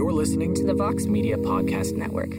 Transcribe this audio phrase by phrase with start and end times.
[0.00, 2.30] You're listening to the Vox Media Podcast Network.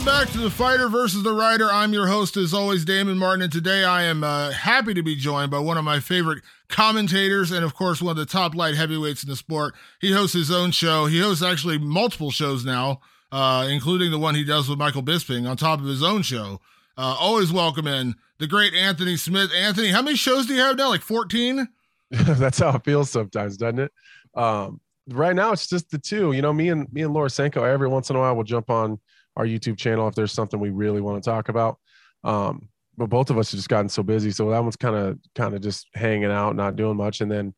[0.00, 1.68] Welcome back to the Fighter versus the Writer.
[1.70, 5.14] I'm your host, as always, Damon Martin, and today I am uh, happy to be
[5.14, 8.76] joined by one of my favorite commentators and, of course, one of the top light
[8.76, 9.74] heavyweights in the sport.
[10.00, 11.04] He hosts his own show.
[11.04, 15.46] He hosts actually multiple shows now, uh, including the one he does with Michael Bisping
[15.46, 16.62] on top of his own show.
[16.96, 19.50] Uh, always welcome in the great Anthony Smith.
[19.54, 20.88] Anthony, how many shows do you have now?
[20.88, 21.68] Like 14?
[22.10, 23.92] That's how it feels sometimes, doesn't it?
[24.34, 26.32] Um, right now, it's just the two.
[26.32, 28.70] You know, me and me and Laura Sanko every once in a while we'll jump
[28.70, 28.98] on
[29.36, 31.78] our YouTube channel if there's something we really want to talk about.
[32.24, 35.18] Um, but both of us have just gotten so busy, so that one's kind of
[35.34, 37.20] kind of just hanging out, not doing much.
[37.20, 37.54] And then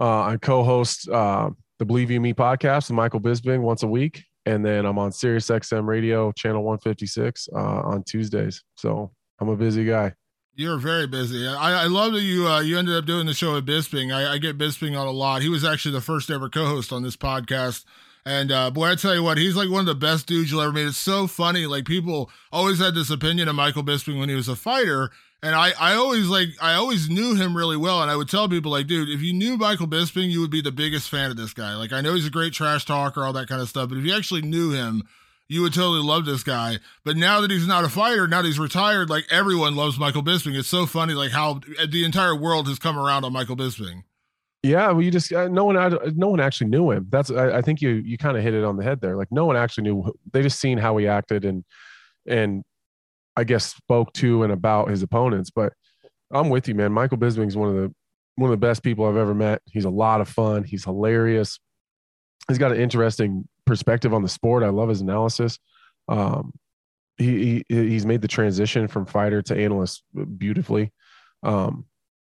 [0.00, 4.22] uh, I co-host uh, the Believe You Me podcast with Michael Bisping once a week,
[4.46, 8.62] and then I'm on Sirius XM Radio channel 156 uh, on Tuesdays.
[8.76, 10.14] So I'm a busy guy.
[10.56, 11.48] You're very busy.
[11.48, 14.14] I, I love that you uh, you ended up doing the show with Bisping.
[14.14, 15.42] I, I get Bisping on a lot.
[15.42, 17.84] He was actually the first ever co-host on this podcast.
[18.26, 20.62] And uh, boy, I tell you what, he's like one of the best dudes you'll
[20.62, 20.86] ever meet.
[20.86, 21.66] It's so funny.
[21.66, 25.10] Like people always had this opinion of Michael Bisping when he was a fighter.
[25.42, 28.00] And I, I always like I always knew him really well.
[28.00, 30.62] And I would tell people like, dude, if you knew Michael Bisping, you would be
[30.62, 31.74] the biggest fan of this guy.
[31.74, 33.90] Like I know he's a great trash talker, all that kind of stuff.
[33.90, 35.02] But if you actually knew him,
[35.46, 36.78] you would totally love this guy.
[37.04, 40.22] But now that he's not a fighter, now that he's retired, like everyone loves Michael
[40.22, 40.56] Bisping.
[40.58, 44.04] It's so funny, like how the entire world has come around on Michael Bisping.
[44.64, 45.76] Yeah, well, you just uh, no one
[46.16, 47.06] no one actually knew him.
[47.10, 49.14] That's I, I think you you kind of hit it on the head there.
[49.14, 50.10] Like no one actually knew.
[50.32, 51.64] They just seen how he acted and
[52.26, 52.64] and
[53.36, 55.50] I guess spoke to and about his opponents.
[55.50, 55.74] But
[56.30, 56.94] I'm with you, man.
[56.94, 57.94] Michael Bisping's one of the
[58.36, 59.60] one of the best people I've ever met.
[59.66, 60.64] He's a lot of fun.
[60.64, 61.60] He's hilarious.
[62.48, 64.62] He's got an interesting perspective on the sport.
[64.62, 65.58] I love his analysis.
[66.08, 66.54] Um,
[67.18, 70.04] he, he he's made the transition from fighter to analyst
[70.38, 70.90] beautifully.
[71.42, 71.84] Um,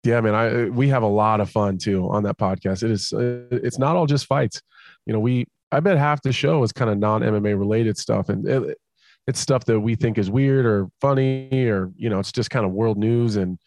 [0.05, 2.83] yeah, man, I we have a lot of fun too on that podcast.
[2.83, 4.61] It is it's not all just fights.
[5.05, 8.29] You know, we I bet half the show is kind of non MMA related stuff,
[8.29, 8.77] and it,
[9.27, 12.65] it's stuff that we think is weird or funny, or you know, it's just kind
[12.65, 13.57] of world news and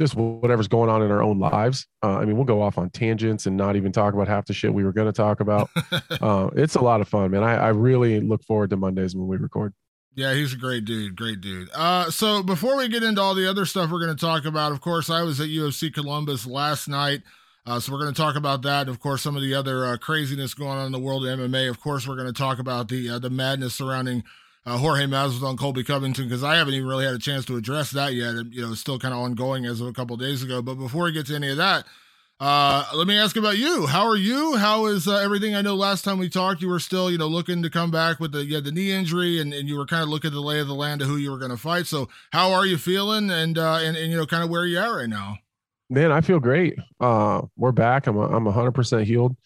[0.00, 1.86] just whatever's going on in our own lives.
[2.02, 4.52] Uh, I mean, we'll go off on tangents and not even talk about half the
[4.52, 5.70] shit we were going to talk about.
[6.20, 7.44] uh, it's a lot of fun, man.
[7.44, 9.72] I, I really look forward to Mondays when we record.
[10.16, 11.16] Yeah, he's a great dude.
[11.16, 11.68] Great dude.
[11.74, 14.70] Uh, so before we get into all the other stuff we're going to talk about,
[14.70, 17.22] of course, I was at UFC Columbus last night.
[17.66, 18.88] Uh, so we're going to talk about that.
[18.88, 21.68] Of course, some of the other uh, craziness going on in the world of MMA.
[21.68, 24.22] Of course, we're going to talk about the uh, the madness surrounding
[24.66, 27.56] uh, Jorge Masvidal and Colby Covington because I haven't even really had a chance to
[27.56, 28.34] address that yet.
[28.50, 30.62] You know, it's still kind of ongoing as of a couple of days ago.
[30.62, 31.86] But before we get to any of that,
[32.40, 33.86] uh, let me ask about you.
[33.86, 34.56] How are you?
[34.56, 35.54] How is uh, everything?
[35.54, 38.18] I know last time we talked, you were still, you know, looking to come back
[38.20, 40.34] with the you had the knee injury, and, and you were kind of looking at
[40.34, 41.86] the lay of the land of who you were going to fight.
[41.86, 43.30] So, how are you feeling?
[43.30, 45.38] And uh, and and you know, kind of where you at right now?
[45.90, 46.76] Man, I feel great.
[47.00, 48.06] Uh, we're back.
[48.06, 49.36] I'm a, I'm 100% healed,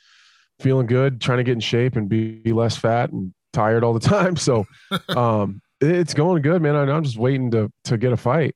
[0.60, 3.92] feeling good, trying to get in shape and be, be less fat and tired all
[3.92, 4.36] the time.
[4.36, 4.64] So,
[5.08, 6.74] um, It's going good, man.
[6.74, 8.54] I, I'm just waiting to to get a fight.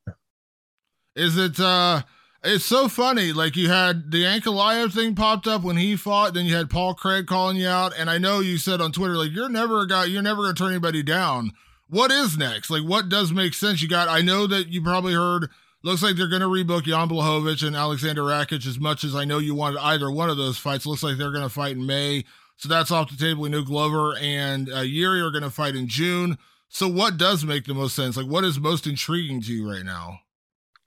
[1.17, 1.61] Is it?
[1.61, 2.03] uh
[2.45, 3.33] It's so funny.
[3.33, 6.95] Like you had the Ankalaev thing popped up when he fought, then you had Paul
[6.95, 9.87] Craig calling you out, and I know you said on Twitter like you're never a
[9.87, 11.53] guy, you're never gonna turn anybody down.
[11.89, 12.69] What is next?
[12.69, 13.81] Like what does make sense?
[13.81, 14.09] You got.
[14.09, 15.51] I know that you probably heard.
[15.85, 19.39] Looks like they're to rebook Jan Blachowicz and Alexander Rakic as much as I know
[19.39, 20.87] you wanted either one of those fights.
[20.87, 22.25] Looks like they're to fight in May.
[22.57, 23.43] So that's off the table.
[23.43, 26.39] We know Glover and uh, Yuri are to fight in June.
[26.69, 28.17] So what does make the most sense?
[28.17, 30.21] Like what is most intriguing to you right now?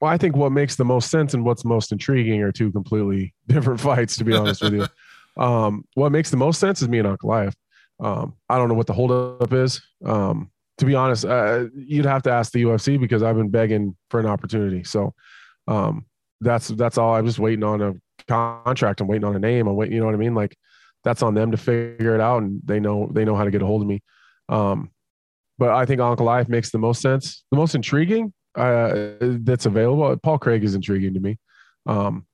[0.00, 3.34] Well, I think what makes the most sense and what's most intriguing are two completely
[3.48, 4.86] different fights, to be honest with you.
[5.38, 7.52] Um, what makes the most sense is me and Ankalaev.
[8.00, 9.82] Um, I don't know what the holdup is.
[10.02, 13.96] Um, to be honest, uh, you'd have to ask the UFC because I've been begging
[14.08, 14.82] for an opportunity.
[14.84, 15.12] So
[15.68, 16.06] um,
[16.40, 17.14] that's that's all.
[17.14, 17.94] I'm just waiting on a
[18.28, 19.00] contract.
[19.00, 19.66] I'm waiting on a name.
[19.66, 19.94] I'm waiting.
[19.94, 20.34] You know what I mean?
[20.34, 20.56] Like
[21.04, 23.62] that's on them to figure it out, and they know they know how to get
[23.62, 24.02] a hold of me.
[24.48, 24.90] Um,
[25.58, 30.16] but I think Ankalaev makes the most sense, the most intriguing uh, that's available.
[30.18, 31.38] Paul Craig is intriguing to me.
[31.86, 32.26] Um,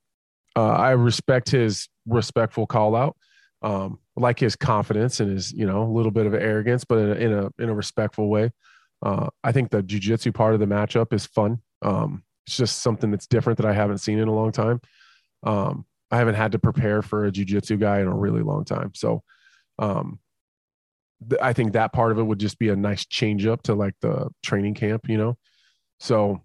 [0.57, 3.17] uh, I respect his respectful call out,
[3.63, 7.11] um, like his confidence and his you know a little bit of arrogance, but in
[7.11, 8.51] a in a, in a respectful way.
[9.05, 11.59] Uh, I think the jujitsu part of the matchup is fun.
[11.83, 14.81] Um, it's just something that's different that I haven't seen in a long time.
[15.43, 18.93] Um, I haven't had to prepare for a jujitsu guy in a really long time.
[18.95, 19.23] So
[19.79, 20.21] um,
[21.29, 23.75] th- I think that part of it would just be a nice change up to
[23.75, 25.37] like the training camp, you know?
[26.03, 26.43] So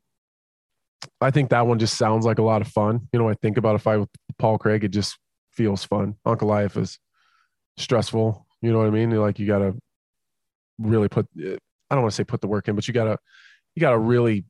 [1.20, 3.08] I think that one just sounds like a lot of fun.
[3.12, 5.18] You know, I think about a fight with Paul Craig, it just
[5.52, 6.14] feels fun.
[6.28, 7.00] Ankalaev is
[7.76, 8.46] stressful.
[8.62, 9.10] You know what I mean?
[9.10, 9.76] Like you got to
[10.78, 11.58] really put, eh,
[11.90, 13.18] I don't want to say put the work in, but you got to,
[13.74, 14.46] you got to really,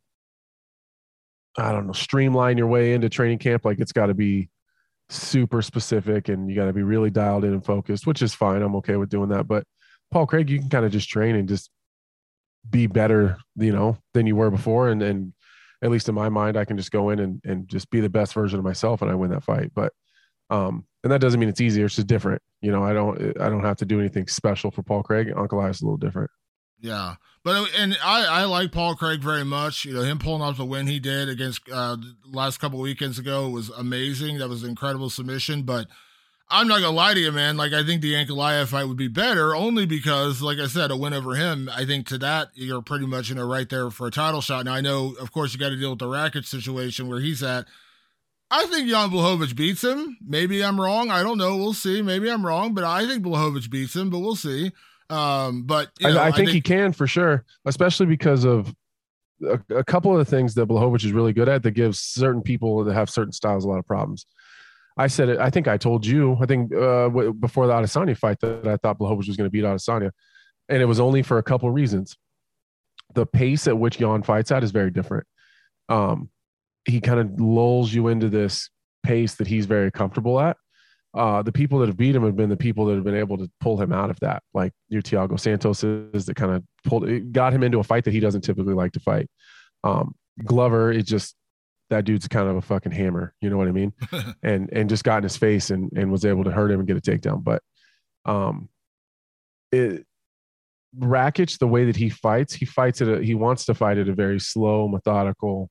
[1.57, 3.63] I don't know, streamline your way into training camp.
[3.63, 4.50] Like it's got to be
[5.07, 8.62] super specific and you got to be really dialed in and focused, which is fine.
[8.62, 9.48] I'm okay with doing that.
[9.48, 9.63] But
[10.12, 11.69] Paul Craig, you can kind of just train and just
[12.69, 14.89] be better, you know, than you were before.
[14.89, 15.33] And and
[15.81, 18.09] at least in my mind, I can just go in and, and just be the
[18.09, 19.71] best version of myself and I win that fight.
[19.74, 19.94] But
[20.50, 21.86] um, and that doesn't mean it's easier.
[21.86, 22.42] It's just different.
[22.62, 25.27] You know, I don't I don't have to do anything special for Paul Craig.
[25.27, 26.31] Ankalaev is a little different.
[26.80, 29.86] Yeah, but and I I like Paul Craig very much.
[29.86, 33.50] You know, him pulling off the win he did against uh last couple weekends ago
[33.50, 34.38] was amazing.
[34.38, 35.63] That was an incredible submission.
[35.63, 35.88] But
[36.50, 37.58] I'm not gonna lie to you, man.
[37.58, 40.98] Like I think the Ankalaev fight would be better only because, like I said, a
[40.98, 41.70] win over him.
[41.74, 44.66] I think to that you're pretty much in a right there for a title shot.
[44.66, 47.44] Now I know, of course, you got to deal with the Rakic situation where he's
[47.44, 47.66] at.
[48.50, 50.18] I think Jan Blachowicz beats him.
[50.26, 51.12] Maybe I'm wrong.
[51.12, 51.58] I don't know.
[51.58, 52.02] We'll see.
[52.02, 54.10] Maybe I'm wrong, but I think Blachowicz beats him.
[54.10, 54.72] But we'll see.
[55.10, 58.46] Um, but you know, I, I, think I, think he can for sure, especially because
[58.46, 58.74] of
[59.46, 62.42] a, a, couple of the things that Blachowicz is really good at that gives certain
[62.42, 64.26] people that have certain styles a lot of problems.
[64.98, 65.40] I said it.
[65.40, 66.38] I think I told you.
[66.42, 67.10] I think uh,
[67.40, 70.12] before the Adesanya fight that I thought Blachowicz was going to beat Adesanya,
[70.70, 72.18] and it was only for a couple of reasons.
[73.14, 75.26] The pace at which Jan fights at is very different.
[75.88, 76.30] Um,
[76.86, 78.70] he kind of lulls you into this
[79.04, 80.58] pace that he's very comfortable at,
[81.18, 83.38] uh, the people that have beat him have been the people that have been able
[83.38, 87.32] to pull him out of that, like your Thiago Santos is that kind of pulled
[87.32, 89.28] got him into a fight that he doesn't typically like to fight.
[89.84, 90.14] Um,
[90.44, 91.36] Glover it just
[91.89, 93.94] that dude's kind of a fucking hammer, you know what I mean?
[94.44, 96.88] and and just got in his face and and was able to hurt him and
[96.88, 97.44] get a takedown.
[97.44, 97.62] But
[98.25, 98.69] um
[99.72, 100.06] it
[100.98, 104.10] Rakic, the way that he fights, he fights at a he wants to fight at
[104.10, 105.69] a very slow, methodical,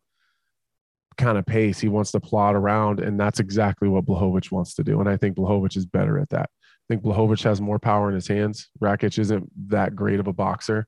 [1.17, 1.79] kind of pace.
[1.81, 5.01] He wants to plot around, and that's exactly what Blachowicz wants to do.
[5.01, 6.49] And I think Blachowicz is better at that.
[6.51, 8.69] I think Blachowicz has more power in his hands.
[8.81, 10.87] Rakic isn't that great of a boxer.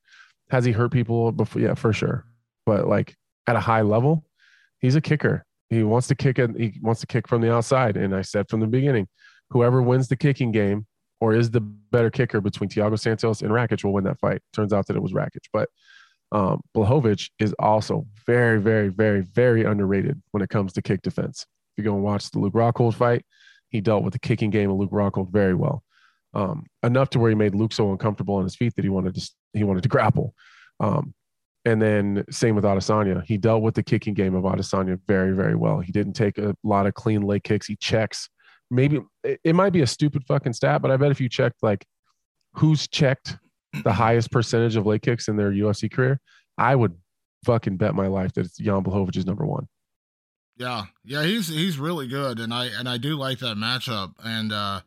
[0.51, 1.61] Has he hurt people before?
[1.61, 2.25] Yeah, for sure.
[2.67, 3.17] But like
[3.47, 4.25] at a high level,
[4.81, 5.45] he's a kicker.
[5.71, 6.51] He wants to kick it.
[6.57, 7.97] He wants to kick from the outside.
[7.97, 9.07] And I said from the beginning,
[9.51, 10.87] whoever wins the kicking game
[11.21, 14.41] or is the better kicker between Thiago Santos and Rakic will win that fight.
[14.53, 15.69] Turns out that it was Rakic, but
[16.31, 21.47] um, Blachowicz is also very, very, very, very underrated when it comes to kick defense.
[21.73, 23.25] If you go and watch the Luke Rockhold fight,
[23.71, 25.83] he dealt with the kicking game of Luke Rockhold very well,
[26.35, 29.15] um, enough to where he made Luke so uncomfortable on his feet that he wanted
[29.15, 30.35] to he wanted to grapple.
[30.81, 31.15] Um,
[31.69, 35.55] and then same with Adesanya, he dealt with the kicking game of Adesanya very, very
[35.55, 35.81] well.
[35.81, 37.67] He didn't take a lot of clean leg kicks.
[37.67, 38.31] He checks.
[38.71, 41.63] Maybe it, it might be a stupid fucking stat, but I bet if you checked
[41.63, 41.87] like
[42.55, 43.37] who's checked
[43.85, 46.21] the highest percentage of leg kicks in their UFC career,
[46.57, 46.97] I would
[47.45, 49.69] fucking bet my life that it's Jan Blachowicz is number one.
[50.57, 54.15] Yeah, yeah, he's he's really good, and I and I do like that matchup.
[54.25, 54.81] And uh,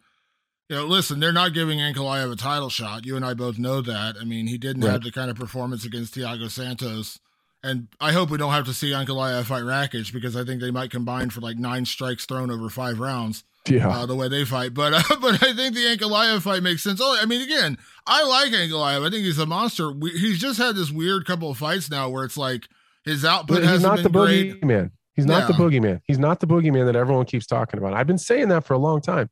[0.72, 3.06] you know, listen, they're not giving Ankalaev a title shot.
[3.06, 4.16] You and I both know that.
[4.18, 4.94] I mean, he didn't right.
[4.94, 7.20] have the kind of performance against Thiago Santos,
[7.62, 10.72] and I hope we don't have to see Ankalaev fight Rakic because I think they
[10.72, 13.44] might combine for like nine strikes thrown over five rounds.
[13.68, 14.74] Yeah, uh, the way they fight.
[14.74, 17.02] But uh, but I think the Ankalaev fight makes sense.
[17.04, 19.06] Oh, I mean, again, I like Ankalaev.
[19.06, 19.92] I think he's a monster.
[19.92, 22.70] We, he's just had this weird couple of fights now where it's like
[23.04, 24.62] his output has he's not the great.
[24.62, 24.92] boogeyman.
[25.16, 25.48] He's not yeah.
[25.48, 26.00] the boogeyman.
[26.06, 27.94] He's not the boogeyman that everyone keeps talking about.
[27.94, 29.30] I've been saying that for a long time.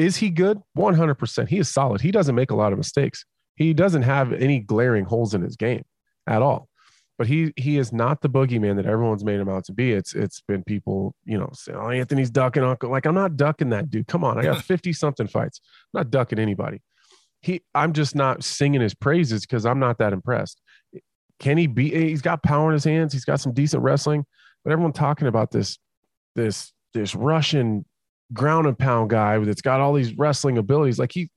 [0.00, 0.62] Is he good?
[0.78, 1.48] 100%.
[1.48, 2.00] He is solid.
[2.00, 3.26] He doesn't make a lot of mistakes.
[3.56, 5.84] He doesn't have any glaring holes in his game
[6.26, 6.68] at all.
[7.18, 9.92] But he he is not the boogeyman that everyone's made him out to be.
[9.92, 13.68] It's it's been people, you know, saying, "Oh, Anthony's ducking Uncle." Like I'm not ducking
[13.70, 14.06] that dude.
[14.06, 15.60] Come on, I got 50 something fights.
[15.92, 16.80] I'm not ducking anybody.
[17.42, 20.62] He I'm just not singing his praises because I'm not that impressed.
[21.40, 21.94] Can he be?
[21.94, 23.12] Eh, he's got power in his hands.
[23.12, 24.24] He's got some decent wrestling,
[24.64, 25.78] but everyone talking about this
[26.36, 27.84] this this Russian
[28.32, 30.98] ground and pound guy that's got all these wrestling abilities.
[30.98, 31.30] Like he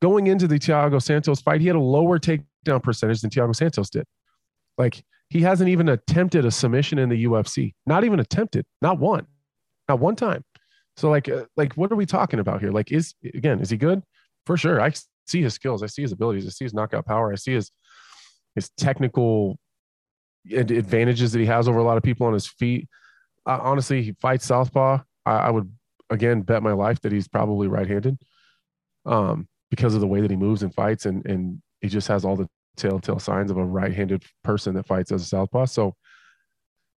[0.00, 3.90] going into the Thiago Santos fight, he had a lower takedown percentage than Thiago Santos
[3.90, 4.04] did.
[4.78, 7.74] Like he hasn't even attempted a submission in the UFC.
[7.86, 8.64] Not even attempted.
[8.82, 9.26] Not one.
[9.88, 10.44] Not one time.
[10.96, 12.70] So like uh, like what are we talking about here?
[12.70, 14.02] Like is again, is he good?
[14.46, 14.80] For sure.
[14.80, 14.92] I
[15.26, 15.82] see his skills.
[15.82, 16.46] I see his abilities.
[16.46, 17.32] I see his knockout power.
[17.32, 17.70] I see his
[18.54, 19.58] his technical
[20.52, 22.88] advantages that he has over a lot of people on his feet.
[23.46, 24.98] Uh, honestly, he fights southpaw.
[25.24, 25.70] I, I would
[26.10, 28.18] again bet my life that he's probably right-handed
[29.06, 32.24] um, because of the way that he moves and fights and and he just has
[32.24, 35.64] all the telltale signs of a right-handed person that fights as a southpaw.
[35.64, 35.94] So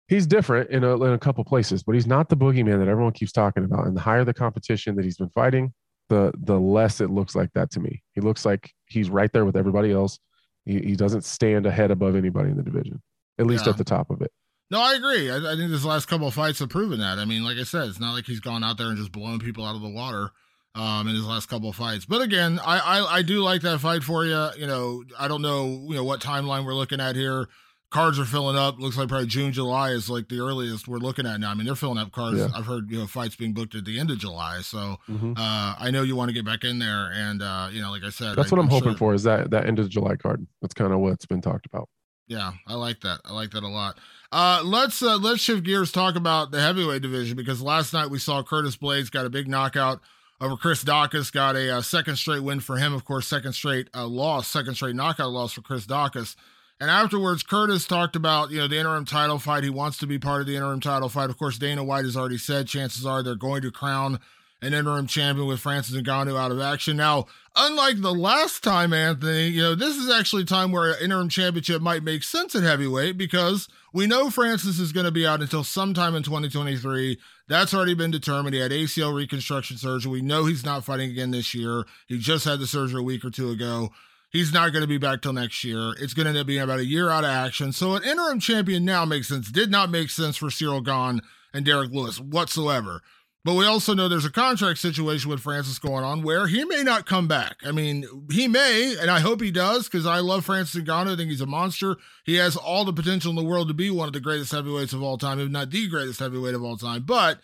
[0.07, 3.13] he's different in a, in a couple places but he's not the boogeyman that everyone
[3.13, 3.87] keeps talking about.
[3.87, 5.73] And the higher the competition that he's been fighting
[6.09, 8.03] the the less it looks like that to me.
[8.13, 10.19] He looks like he's right there with everybody else.
[10.65, 13.01] He, he doesn't stand ahead above anybody in the division
[13.39, 13.71] at least yeah.
[13.71, 14.31] at the top of it
[14.73, 15.29] no, I agree.
[15.29, 17.19] I, I think this last couple of fights have proven that.
[17.19, 19.37] I mean, like I said, it's not like he's gone out there and just blown
[19.37, 20.31] people out of the water
[20.73, 22.05] um, in his last couple of fights.
[22.05, 24.47] But again, I, I, I do like that fight for you.
[24.57, 27.49] You know, I don't know you know what timeline we're looking at here.
[27.91, 28.79] Cards are filling up.
[28.79, 31.51] Looks like probably June, July is like the earliest we're looking at now.
[31.51, 32.39] I mean, they're filling up cards.
[32.39, 32.47] Yeah.
[32.55, 34.61] I've heard you know fights being booked at the end of July.
[34.61, 35.33] So mm-hmm.
[35.37, 38.03] uh, I know you want to get back in there, and uh, you know, like
[38.03, 38.97] I said, that's I, what I'm, I'm hoping sure.
[38.97, 40.47] for is that that end of July card.
[40.63, 41.87] That's kind of what's been talked about.
[42.27, 43.19] Yeah, I like that.
[43.25, 43.97] I like that a lot.
[44.31, 45.91] Uh, let's uh, let's shift gears.
[45.91, 49.47] Talk about the heavyweight division because last night we saw Curtis Blaydes got a big
[49.47, 49.99] knockout
[50.41, 51.31] over Chris Daukaus.
[51.31, 52.93] Got a, uh, second straight win for him.
[52.93, 56.35] Of course, second straight uh, loss, second straight knockout loss for Chris Daukaus.
[56.79, 59.63] And afterwards, Curtis talked about you know the interim title fight.
[59.63, 61.29] He wants to be part of the interim title fight.
[61.29, 64.19] Of course, Dana White has already said chances are they're going to crown
[64.63, 66.97] an interim champion with Francis Ngannou out of action.
[66.97, 70.97] Now, unlike the last time, Anthony, you know, this is actually a time where an
[71.01, 75.25] interim championship might make sense at heavyweight because we know Francis is going to be
[75.25, 77.19] out until sometime in 2023.
[77.47, 78.55] That's already been determined.
[78.55, 80.11] He had ACL reconstruction surgery.
[80.11, 81.83] We know he's not fighting again this year.
[82.07, 83.89] He just had the surgery a week or two ago.
[84.29, 85.93] He's not going to be back till next year.
[85.99, 87.71] It's going to end up being about a year out of action.
[87.71, 89.51] So an interim champion now makes sense.
[89.51, 91.21] Did not make sense for Cyril Gane
[91.53, 93.01] and Derek Lewis whatsoever.
[93.45, 96.81] But we also know there's a contract situation with Francis going on where he may
[96.81, 97.57] not come back.
[97.65, 101.13] I mean, he may, and I hope he does because I love Francis Ngannou.
[101.13, 101.97] I think he's a monster.
[102.23, 104.93] He has all the potential in the world to be one of the greatest heavyweights
[104.93, 107.03] of all time, if not the greatest heavyweight of all time.
[107.03, 107.41] But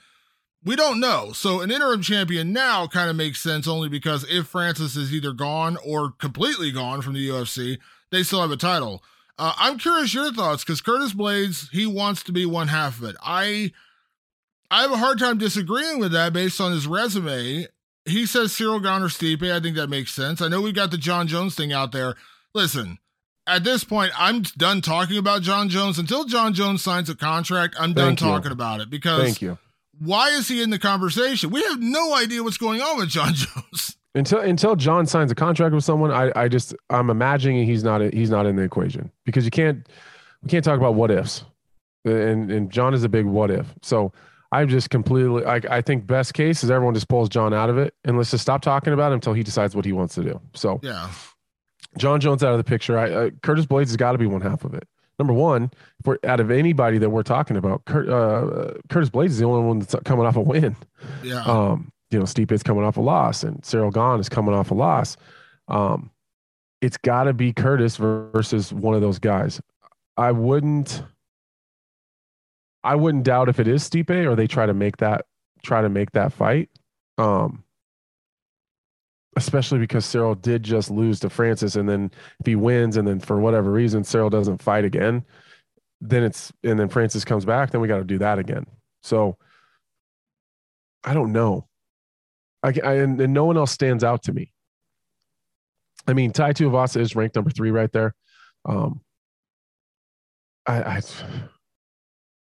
[0.63, 1.33] we don't know.
[1.33, 5.33] So an interim champion now kind of makes sense only because if Francis is either
[5.33, 7.77] gone or completely gone from the UFC,
[8.09, 9.03] they still have a title.
[9.37, 13.09] Uh, I'm curious your thoughts because Curtis Blaydes, he wants to be one half of
[13.09, 13.17] it.
[13.21, 13.71] I
[14.71, 17.67] I have a hard time disagreeing with that based on his resume.
[18.05, 19.51] He says Cyril Gane or Stipe.
[19.51, 20.41] I think that makes sense.
[20.41, 22.15] I know we got the Jon Jones thing out there.
[22.53, 22.97] Listen,
[23.47, 25.97] at this point, I'm done talking about Jon Jones.
[25.97, 29.57] Until Jon Jones signs a contract, I'm done Thank talking about it because Thank you.
[29.97, 31.49] why is he in the conversation?
[31.49, 33.97] We have no idea what's going on with Jon Jones.
[34.15, 38.01] Until until Jon signs a contract with someone, I, I just I'm imagining he's not
[38.13, 39.87] he's not in the equation because you can't
[40.41, 41.43] we can't talk about what ifs,
[42.05, 43.67] and and Jon is a big what if.
[43.83, 44.11] So
[44.51, 47.77] I'm just completely like I think best case is everyone just pulls Jon out of
[47.77, 50.23] it and let's just stop talking about him until he decides what he wants to
[50.23, 50.41] do.
[50.55, 51.09] So yeah,
[51.97, 52.97] Jon Jones out of the picture.
[52.97, 54.87] I, uh, Curtis Blaydes has got to be one half of it.
[55.19, 59.27] Number one, if we're out of anybody that we're talking about, Kurt, uh, Curtis Blaydes
[59.27, 60.75] is the only one that's coming off a win.
[61.23, 61.43] Yeah.
[61.43, 64.71] Um, you know, Stipe is coming off a loss, and Cyril Gane is coming off
[64.71, 65.17] a loss.
[65.67, 66.09] Um,
[66.81, 69.61] it's got to be Curtis versus one of those guys.
[70.17, 71.03] I wouldn't.
[72.83, 75.25] I wouldn't doubt if it is Stipe or they try to make that
[75.63, 76.69] try to make that fight.
[77.17, 77.63] Um,
[79.35, 83.19] especially because Cyril did just lose to Francis, and then if he wins, and then
[83.19, 85.23] for whatever reason Cyril doesn't fight again,
[86.01, 88.65] then it's and then Francis comes back, then we got to do that again.
[89.03, 89.37] So
[91.03, 91.67] I don't know.
[92.63, 94.51] I, I and, and, no one else stands out to me.
[96.07, 98.13] I mean, Tai Tuivasa is ranked number three right there.
[98.65, 99.01] Um,
[100.65, 101.01] I, I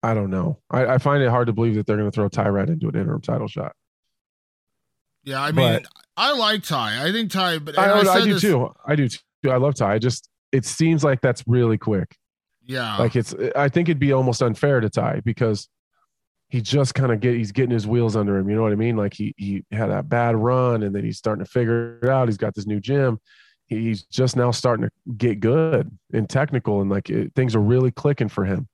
[0.04, 0.60] I don't know.
[0.70, 2.96] I, I find it hard to believe that they're going to throw Tyrod into an
[2.96, 3.76] interim title shot.
[5.24, 5.86] Yeah, I mean, but,
[6.16, 7.06] I like Ty.
[7.06, 8.74] I think Ty, but I, I, I do this, too.
[8.86, 9.20] I do too.
[9.50, 9.94] I love Ty.
[9.94, 12.16] I just it seems like that's really quick.
[12.64, 13.36] Yeah, like it's.
[13.56, 15.68] I think it'd be almost unfair to Ty because
[16.50, 18.50] he just kind of get he's getting his wheels under him.
[18.50, 18.96] You know what I mean?
[18.96, 22.30] Like he he had a bad run and then he's starting to figure it out.
[22.30, 23.20] He's got this new gym.
[23.66, 27.92] He's just now starting to get good and technical and like it, things are really
[27.92, 28.70] clicking for him.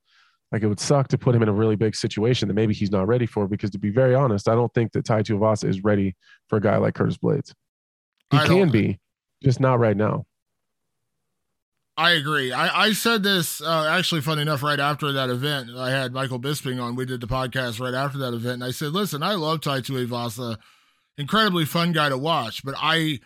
[0.54, 2.92] Like it would suck to put him in a really big situation that maybe he's
[2.92, 5.82] not ready for because to be very honest, I don't think that Tai Tuivasa is
[5.82, 6.14] ready
[6.48, 7.52] for a guy like Curtis Blaydes.
[8.30, 9.00] He I can be,
[9.42, 10.26] just not right now.
[11.96, 12.52] I agree.
[12.52, 15.70] I, I said this uh, actually, funny enough, right after that event.
[15.76, 16.94] I had Michael Bisping on.
[16.94, 19.80] We did the podcast right after that event, and I said, "Listen, I love Tai
[19.80, 20.56] Tuivasa,
[21.18, 23.18] incredibly fun guy to watch, but I."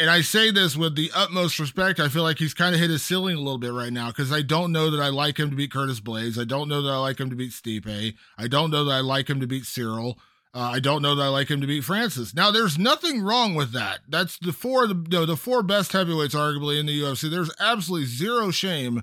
[0.00, 2.00] And I say this with the utmost respect.
[2.00, 4.32] I feel like he's kind of hit his ceiling a little bit right now because
[4.32, 6.40] I don't know that I like him to beat Curtis Blaydes.
[6.40, 8.14] I don't know that I like him to beat Stipe.
[8.38, 10.18] I don't know that I like him to beat Cyril.
[10.54, 12.34] Uh, I don't know that I like him to beat Francis.
[12.34, 13.98] Now, there's nothing wrong with that.
[14.08, 17.30] That's the four the, the four best heavyweights, arguably in the UFC.
[17.30, 19.02] There's absolutely zero shame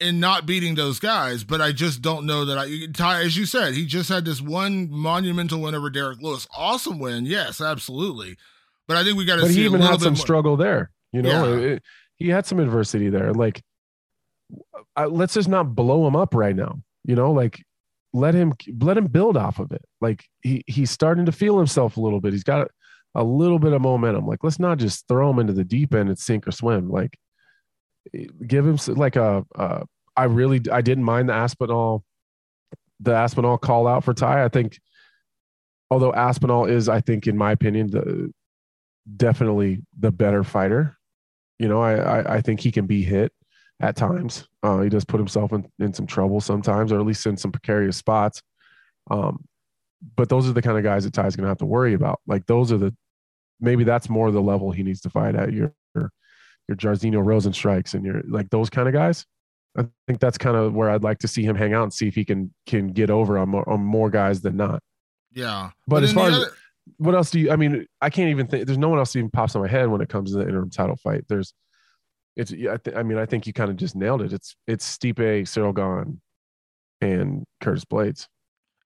[0.00, 1.44] in not beating those guys.
[1.44, 3.22] But I just don't know that I.
[3.22, 6.48] As you said, he just had this one monumental win over Derek Lewis.
[6.56, 8.36] Awesome win, yes, absolutely.
[8.86, 9.42] But I think we got to.
[9.42, 10.20] But he even had some more.
[10.20, 10.90] struggle there.
[11.12, 11.66] You know, yeah.
[11.66, 11.82] it,
[12.16, 13.32] he had some adversity there.
[13.32, 13.62] Like,
[14.96, 16.80] I, let's just not blow him up right now.
[17.04, 17.62] You know, like
[18.12, 19.84] let him let him build off of it.
[20.00, 22.32] Like he he's starting to feel himself a little bit.
[22.32, 22.68] He's got a,
[23.22, 24.26] a little bit of momentum.
[24.26, 26.90] Like let's not just throw him into the deep end and sink or swim.
[26.90, 27.18] Like
[28.46, 29.44] give him like a.
[29.54, 29.84] a
[30.16, 32.04] I really I didn't mind the Aspinall
[33.00, 34.44] the Aspinall call out for Ty.
[34.44, 34.78] I think
[35.90, 38.32] although Aspinall is I think in my opinion the
[39.16, 40.96] definitely the better fighter.
[41.58, 43.32] You know, I, I, I think he can be hit
[43.80, 44.48] at times.
[44.62, 47.52] Uh, he does put himself in, in some trouble sometimes, or at least in some
[47.52, 48.42] precarious spots.
[49.10, 49.44] Um,
[50.16, 52.20] but those are the kind of guys that Tai's going to have to worry about.
[52.26, 52.94] Like those are the
[53.60, 55.52] maybe that's more the level he needs to fight at.
[55.52, 56.10] Your your,
[56.70, 59.26] Jairzinho Rozenstruiks and your like those kind of guys.
[59.76, 62.08] I think that's kind of where I'd like to see him hang out and see
[62.08, 64.82] if he can can get over on more, on more guys than not.
[65.32, 66.52] Yeah, but, but as far other- as
[66.98, 67.50] what else do you?
[67.50, 68.66] I mean, I can't even think.
[68.66, 70.70] There's no one else even pops in my head when it comes to the interim
[70.70, 71.24] title fight.
[71.28, 71.54] There's
[72.36, 74.32] it's I, th- I mean I think you kind of just nailed it.
[74.32, 76.20] It's it's Stipe, Cyril Gane,
[77.00, 78.26] and Curtis Blaydes.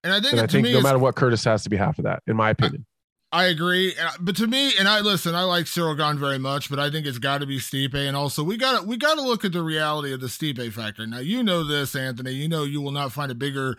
[0.03, 2.05] And I think, and I think no matter what, Curtis has to be half of
[2.05, 2.85] that, in my opinion.
[3.31, 6.69] I, I agree, but to me, and I listen, I like Cyril Gane very much,
[6.69, 9.15] but I think it's got to be Stipe, and also we got to we got
[9.15, 11.05] to look at the reality of the Stipe factor.
[11.05, 12.31] Now you know this, Anthony.
[12.31, 13.75] You know you will not find a bigger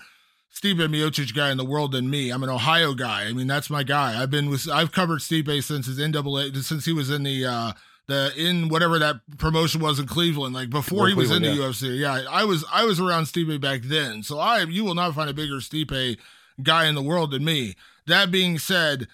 [0.55, 2.31] Stipe Miocic guy in the world than me.
[2.31, 3.27] I'm an Ohio guy.
[3.27, 4.21] I mean that's my guy.
[4.21, 7.47] I've been with I've covered Stipe since his NAA since he was in the.
[7.47, 7.73] uh
[8.11, 11.63] the in whatever that promotion was in Cleveland, like before he was in the yeah.
[11.63, 11.99] UFC.
[11.99, 15.31] Yeah, I was I was around Stipe back then, so I you will not find
[15.31, 16.19] a bigger Stipe
[16.63, 17.77] guy in the world than me.
[18.07, 19.07] That being said,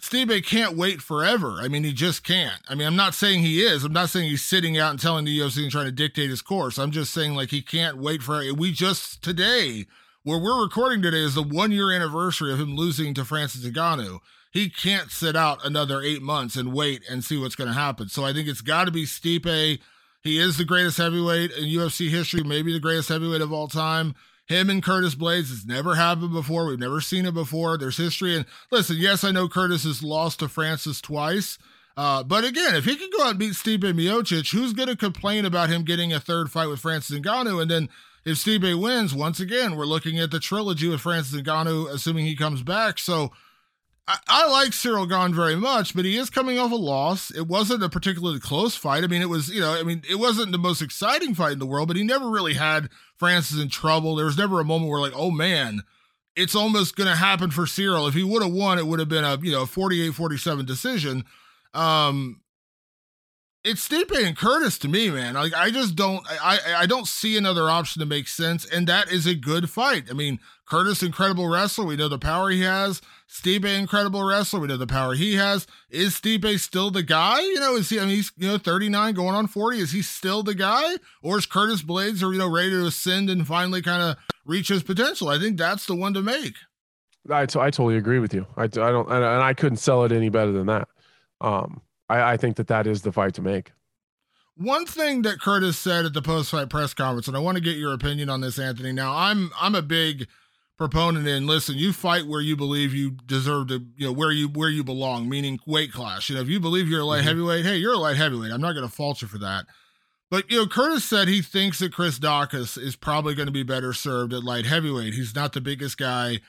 [0.00, 1.58] Stipe can't wait forever.
[1.60, 2.60] I mean, he just can't.
[2.68, 3.84] I mean, I'm not saying he is.
[3.84, 6.42] I'm not saying he's sitting out and telling the UFC and trying to dictate his
[6.42, 6.78] course.
[6.78, 8.42] I'm just saying like he can't wait for.
[8.54, 9.86] We just today,
[10.24, 14.20] where we're recording today, is the one year anniversary of him losing to Francis Ngannou
[14.52, 18.08] he can't sit out another eight months and wait and see what's going to happen.
[18.08, 19.80] So I think it's got to be Stipe.
[20.22, 24.14] He is the greatest heavyweight in UFC history, maybe the greatest heavyweight of all time.
[24.46, 26.66] Him and Curtis Blaydes, it's never happened before.
[26.66, 27.78] We've never seen it before.
[27.78, 28.36] There's history.
[28.36, 31.58] And listen, yes, I know Curtis has lost to Francis twice.
[31.96, 34.96] Uh, but again, if he can go out and beat Stipe Miocic, who's going to
[34.96, 37.62] complain about him getting a third fight with Francis Ngannou?
[37.62, 37.88] And then
[38.24, 42.36] if Stipe wins, once again, we're looking at the trilogy with Francis Ngannou, assuming he
[42.36, 42.98] comes back.
[42.98, 43.32] So
[44.06, 47.30] I, I, like Cyril Gane very much, but he is coming off a loss.
[47.30, 49.04] It wasn't a particularly close fight.
[49.04, 51.58] I mean, it was, you know, I mean, it wasn't the most exciting fight in
[51.58, 54.16] the world, but he never really had Francis in trouble.
[54.16, 55.82] There was never a moment where, like, oh man,
[56.36, 58.06] it's almost going to happen for Cyril.
[58.06, 61.24] If he would have won, it would have been a, you know, 48 47 decision.
[61.74, 62.41] Um,
[63.64, 65.34] it's Stipe and Curtis to me, man.
[65.34, 69.10] Like I just don't, I, I don't see another option to make sense, and that
[69.10, 70.04] is a good fight.
[70.10, 71.84] I mean, Curtis, incredible wrestler.
[71.84, 73.00] We know the power he has.
[73.28, 74.60] Stipe, incredible wrestler.
[74.60, 75.66] We know the power he has.
[75.90, 77.40] Is Stipe still the guy?
[77.40, 78.00] You know, is he?
[78.00, 79.78] I mean, he's you know 39, going on 40.
[79.78, 83.30] Is he still the guy, or is Curtis Blaydes, or you know, ready to ascend
[83.30, 85.28] and finally kind of reach his potential?
[85.28, 86.54] I think that's the one to make.
[87.30, 88.46] I, t- I totally agree with you.
[88.56, 90.88] I, I don't, and I couldn't sell it any better than that.
[91.40, 91.80] Um,
[92.12, 93.72] I, I think that that is the fight to make.
[94.56, 97.76] One thing that Curtis said at the post-fight press conference, and I want to get
[97.76, 98.92] your opinion on this, Anthony.
[98.92, 100.28] Now, I'm I'm a big
[100.78, 104.48] proponent in listen you fight where you believe you deserve to you know where you
[104.48, 107.28] where you belong meaning weight class you know if you believe you're a light mm-hmm.
[107.28, 109.64] heavyweight hey you're a light heavyweight i'm not going to fault you for that
[110.28, 113.62] but you know curtis said he thinks that chris daukaus is probably going to be
[113.62, 116.40] better served at light heavyweight he's not the biggest guy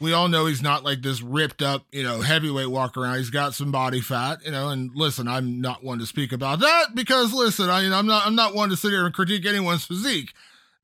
[0.00, 3.18] we all know he's not like this ripped up, you know, heavyweight walk around.
[3.18, 4.68] He's got some body fat, you know.
[4.68, 8.06] And listen, I'm not one to speak about that because listen, I, you know, I'm
[8.06, 10.32] not I'm not one to sit here and critique anyone's physique.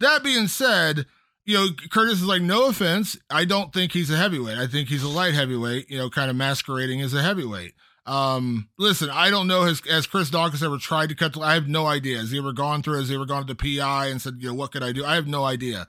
[0.00, 1.07] That being said,
[1.44, 4.59] you know, Curtis is like, no offense, I don't think he's a heavyweight.
[4.59, 7.74] I think he's a light heavyweight, you know, kind of masquerading as a heavyweight.
[8.07, 11.68] Um, listen, I don't know has has Chris Daukaus ever tried to cut I have
[11.68, 12.18] no idea.
[12.18, 14.48] Has he ever gone through, has he ever gone to the PI and said, you
[14.48, 15.05] know, what could I do?
[15.05, 15.87] I have no idea.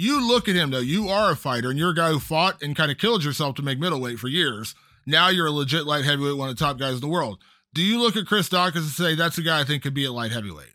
[0.00, 2.62] You look at him though, you are a fighter and you're a guy who fought
[2.62, 4.74] and kind of killed yourself to make middleweight for years.
[5.04, 7.38] Now you're a legit light heavyweight, one of the top guys in the world.
[7.74, 10.06] Do you look at Chris Daukaus and say that's a guy I think could be
[10.06, 10.72] a light heavyweight?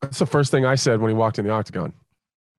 [0.00, 1.92] That's the first thing I said when he walked in the octagon.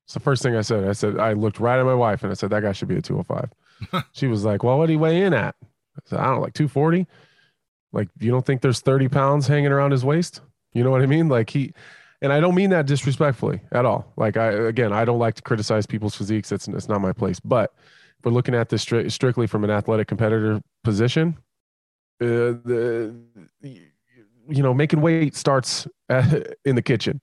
[0.03, 0.83] It's the first thing I said.
[0.83, 2.97] I said I looked right at my wife and I said that guy should be
[2.97, 4.03] a 205.
[4.11, 6.41] she was like, "Well, what did he weigh in at?" I said, "I don't know,
[6.41, 7.07] like 240."
[7.93, 10.41] Like, you don't think there's 30 pounds hanging around his waist?
[10.73, 11.29] You know what I mean?
[11.29, 11.73] Like he,
[12.23, 14.11] and I don't mean that disrespectfully at all.
[14.17, 16.51] Like I, again, I don't like to criticize people's physiques.
[16.51, 17.39] It's, it's not my place.
[17.39, 17.73] But
[18.23, 21.37] we're looking at this stri- strictly from an athletic competitor position,
[22.21, 23.15] uh, the,
[23.61, 27.21] you know, making weight starts at, in the kitchen.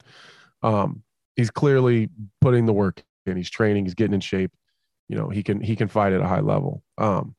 [0.62, 1.02] Um,
[1.34, 2.08] he's clearly
[2.40, 3.36] putting the work in.
[3.36, 3.86] He's training.
[3.86, 4.52] He's getting in shape.
[5.08, 6.84] You know, he can he can fight at a high level.
[6.96, 7.34] Um,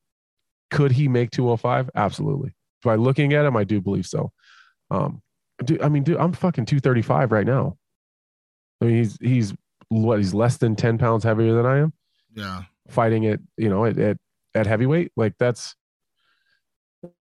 [0.70, 1.88] could he make 205?
[1.94, 4.32] Absolutely by looking at him, I do believe so.
[4.90, 5.22] Um,
[5.62, 7.76] dude, I mean, dude, I'm fucking 235 right now.
[8.80, 9.54] I mean, he's he's
[9.88, 11.92] what he's less than 10 pounds heavier than I am.
[12.34, 14.16] Yeah, fighting it, you know, at at,
[14.54, 15.74] at heavyweight, like that's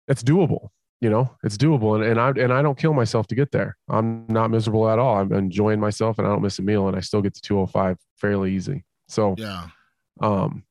[0.06, 0.68] that's doable.
[1.00, 3.76] You know, it's doable, and, and I and I don't kill myself to get there.
[3.88, 5.18] I'm not miserable at all.
[5.18, 7.98] I'm enjoying myself, and I don't miss a meal, and I still get to 205
[8.16, 8.84] fairly easy.
[9.06, 9.68] So yeah,
[10.20, 10.64] um,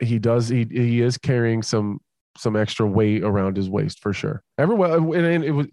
[0.00, 2.00] he does he he is carrying some
[2.38, 4.42] some extra weight around his waist for sure.
[4.56, 5.66] Everywhere, and it was,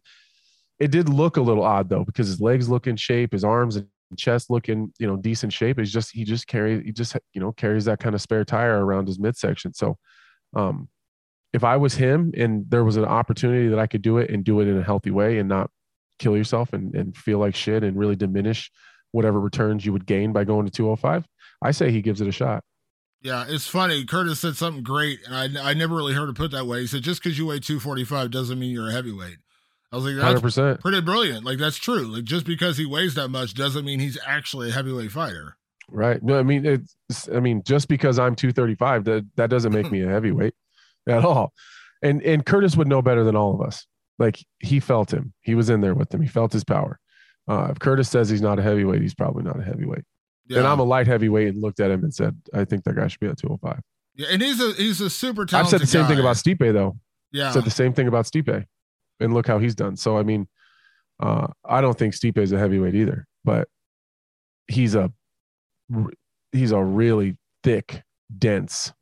[0.80, 3.76] it did look a little odd though because his legs look in shape, his arms
[3.76, 5.80] and chest look in you know decent shape.
[5.80, 8.84] It's just he just carries he just you know carries that kind of spare tire
[8.86, 9.74] around his midsection.
[9.74, 9.98] So,
[10.56, 10.90] um,
[11.54, 14.44] if I was him and there was an opportunity that I could do it and
[14.44, 15.70] do it in a healthy way and not
[16.20, 18.72] kill yourself and and feel like shit and really diminish
[19.12, 21.26] whatever returns you would gain by going to 205,
[21.62, 22.64] I say he gives it a shot.
[23.22, 24.04] Yeah, it's funny.
[24.06, 26.82] Curtis said something great, and I, I never really heard it put that way.
[26.82, 29.38] He said, just because you weigh 245 doesn't mean you're a heavyweight.
[29.95, 30.81] I was like, that's 100%.
[30.81, 31.45] pretty brilliant.
[31.45, 32.03] Like, that's true.
[32.03, 35.55] Like, just because he weighs that much doesn't mean he's actually a heavyweight fighter.
[35.89, 36.21] Right.
[36.21, 40.01] No, I mean, it's, I mean, just because I'm 235, that, that doesn't make me
[40.01, 40.53] a heavyweight
[41.08, 41.53] at all.
[42.01, 43.88] And, and Curtis would know better than all of us.
[44.19, 45.34] Like, he felt him.
[45.39, 46.21] He was in there with him.
[46.21, 46.99] He felt his power.
[47.47, 50.03] Uh, if Curtis says he's not a heavyweight, he's probably not a heavyweight.
[50.47, 50.58] Yeah.
[50.58, 53.08] And I'm a light heavyweight and looked at him and said, I think that guy
[53.08, 53.79] should be at 205.
[54.15, 55.55] Yeah, and he's a he's a super talented.
[55.55, 56.08] I've said the same guy.
[56.10, 56.97] thing about Stipe though.
[57.31, 58.65] Yeah, said the same thing about Stipe,
[59.19, 59.95] and look how he's done.
[59.95, 60.47] So I mean,
[61.19, 63.67] uh, I don't think Stipe is a heavyweight either, but
[64.67, 65.12] he's a
[66.51, 68.04] he's a really thick,
[68.38, 68.93] dense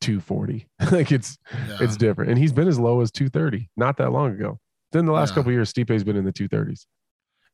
[0.00, 0.66] 240.
[0.92, 1.78] like it's yeah.
[1.80, 4.58] it's different, and he's been as low as 230 not that long ago.
[4.92, 5.34] Then the last yeah.
[5.36, 6.86] couple years, Stipe's been in the 230s.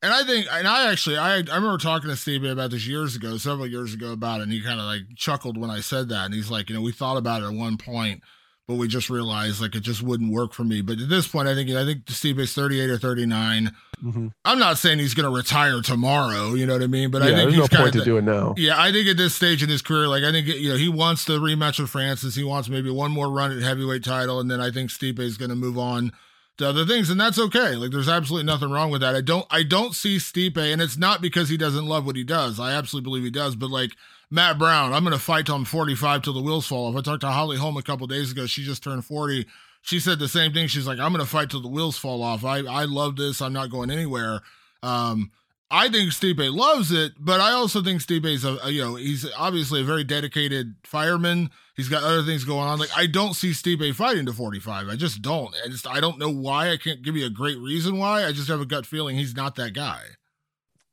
[0.03, 3.17] And I think, and I actually, I, I remember talking to Steve about this years
[3.17, 6.09] ago, several years ago about it, and he kind of like chuckled when I said
[6.11, 6.27] that.
[6.27, 8.23] And he's like, you know, we thought about it at one point,
[8.67, 10.81] but we just realized like it just wouldn't work for me.
[10.83, 13.71] But at this point, I think, I think Steve is 38 or 39.
[14.05, 14.29] Mm-hmm.
[14.45, 17.11] I'm not saying he's going to retire tomorrow, you know what I mean?
[17.11, 18.55] But yeah, I think he's no point to do it now.
[18.57, 20.89] Yeah, I think at this stage in his career, like I think, you know, he
[20.89, 22.35] wants the rematch with Francis.
[22.35, 24.41] He wants maybe one more run at heavyweight title.
[24.41, 26.13] And then I think Stipe is going to move on
[26.59, 27.75] to other things, and that's okay.
[27.75, 29.15] Like there's absolutely nothing wrong with that.
[29.15, 32.25] I don't I don't see Stipe, and it's not because he doesn't love what he
[32.25, 32.59] does.
[32.59, 33.93] I absolutely believe he does, but like
[34.31, 36.97] Matt Brown, I'm gonna fight till I'm 45 till the wheels fall off.
[36.97, 38.47] I talked to Holly Holm a couple days ago.
[38.47, 39.47] She just turned 40.
[39.83, 40.67] She said the same thing.
[40.67, 42.45] She's like, I'm gonna fight till the wheels fall off.
[42.45, 43.41] I I love this.
[43.41, 44.41] I'm not going anywhere.
[44.83, 45.31] Um,
[45.71, 49.27] I think Stipe loves it, but I also think Stipe's a, a, you know he's
[49.37, 51.51] obviously a very dedicated fireman.
[51.77, 52.79] He's got other things going on.
[52.79, 54.89] Like I don't see Stipe fighting to 45.
[54.89, 55.55] I just don't.
[55.65, 56.71] I just I don't know why.
[56.71, 58.25] I can't give you a great reason why.
[58.25, 60.03] I just have a gut feeling he's not that guy.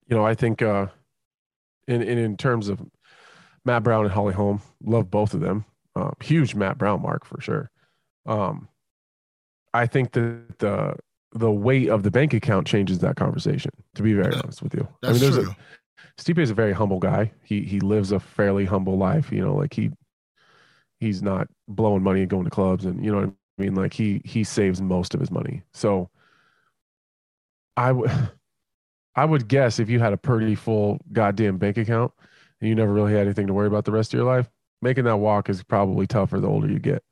[0.08, 0.88] You know, I think uh
[1.88, 2.82] in in, in terms of
[3.66, 5.66] Matt Brown and Holly Holm, love both of them.
[5.96, 7.70] Uh, huge Matt Brown mark for sure.
[8.26, 8.68] Um,
[9.74, 10.96] I think that the
[11.34, 13.72] the weight of the bank account changes that conversation.
[13.96, 15.50] To be very honest with you, I mean, there's true.
[15.50, 15.56] a
[16.20, 17.32] Stipe is a very humble guy.
[17.44, 19.32] He he lives a fairly humble life.
[19.32, 19.92] You know, like he
[21.00, 23.76] he's not blowing money and going to clubs, and you know what I mean.
[23.76, 25.64] Like he he saves most of his money.
[25.74, 26.10] So
[27.76, 28.12] I would
[29.16, 32.12] I would guess if you had a pretty full goddamn bank account
[32.64, 34.50] and you never really had anything to worry about the rest of your life,
[34.82, 37.04] making that walk is probably tougher the older you get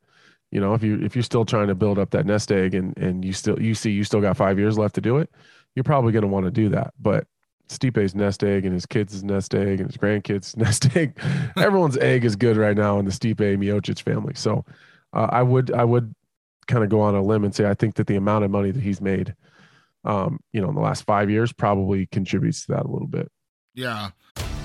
[0.50, 2.96] you know if you if you're still trying to build up that nest egg and
[2.98, 5.30] and you still you see you still got five years left to do it
[5.74, 7.26] you're probably going to want to do that but
[7.68, 11.18] Stipe's nest egg and his kids' nest egg and his grandkids' nest egg.
[11.56, 14.34] Everyone's egg is good right now in the Stipe Miocic family.
[14.34, 14.66] So
[15.14, 16.14] uh, I would I would
[16.66, 18.72] kind of go on a limb and say I think that the amount of money
[18.72, 19.34] that he's made,
[20.04, 23.30] um, you know, in the last five years probably contributes to that a little bit.
[23.74, 24.10] Yeah.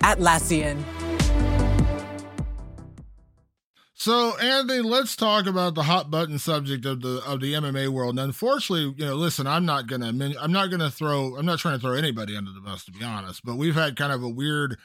[0.00, 0.82] Atlassian.
[3.98, 8.10] So, Andy, let's talk about the hot button subject of the of the MMA world.
[8.10, 10.08] And unfortunately, you know, listen, I'm not gonna
[10.40, 13.02] I'm not gonna throw I'm not trying to throw anybody under the bus to be
[13.02, 14.76] honest, but we've had kind of a weird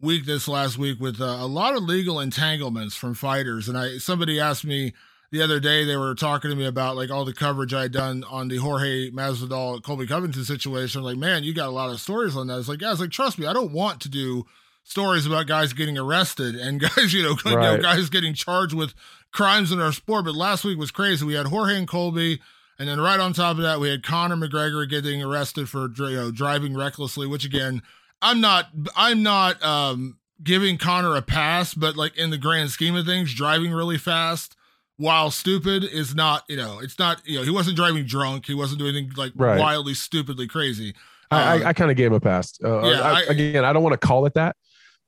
[0.00, 3.68] week this last week with uh, a lot of legal entanglements from fighters.
[3.68, 4.92] And I somebody asked me
[5.30, 7.92] the other day they were talking to me about like all the coverage I had
[7.92, 11.00] done on the Jorge Masvidal Colby Covington situation.
[11.00, 12.58] I'm like, man, you got a lot of stories on that.
[12.58, 14.44] It's like, guys, like trust me, I don't want to do
[14.84, 17.52] stories about guys getting arrested and guys, you know, right.
[17.52, 18.94] you know, guys getting charged with
[19.32, 20.24] crimes in our sport.
[20.24, 21.24] But last week was crazy.
[21.24, 22.40] We had Jorge and Colby,
[22.78, 26.16] and then right on top of that, we had Conor McGregor getting arrested for you
[26.16, 27.26] know, driving recklessly.
[27.26, 27.82] Which again,
[28.22, 32.94] I'm not, I'm not um, giving Conor a pass, but like in the grand scheme
[32.94, 34.56] of things, driving really fast
[34.96, 38.46] while stupid is not, you know, it's not, you know, he wasn't driving drunk.
[38.46, 39.58] He wasn't doing anything like right.
[39.58, 40.94] wildly, stupidly crazy.
[41.30, 42.52] I, uh, I, I kind of gave him a pass.
[42.62, 44.56] Uh, yeah, I, again, I don't want to call it that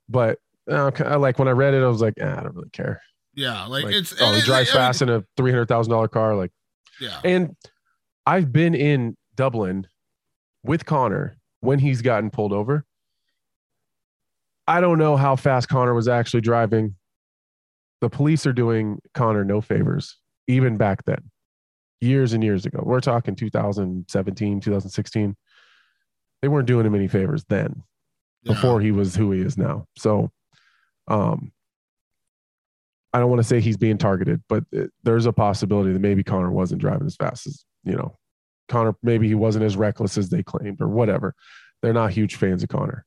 [0.09, 3.01] but uh, like when I read it, I was like, eh, I don't really care.
[3.33, 6.35] Yeah, like, like it's oh, he drives fast in a three hundred thousand dollar car,
[6.35, 6.51] like
[6.99, 7.19] yeah.
[7.23, 7.55] And
[8.25, 9.87] I've been in Dublin
[10.63, 12.85] with Conor when he's gotten pulled over.
[14.67, 16.95] I don't know how fast Conor was actually driving.
[18.01, 21.31] The police are doing Conor no favors, even back then,
[21.99, 22.81] years and years ago.
[22.83, 25.35] We're talking 2017, 2016.
[26.41, 27.83] They weren't doing him any favors then
[28.43, 29.85] before he was who he is now.
[29.97, 30.31] So,
[31.07, 31.51] um,
[33.13, 36.23] I don't want to say he's being targeted, but it, there's a possibility that maybe
[36.23, 38.17] Conor wasn't driving as fast as you know.
[38.67, 41.33] Conor, maybe he wasn't as reckless as they claimed or whatever.
[41.81, 43.05] They're not huge fans of Conor.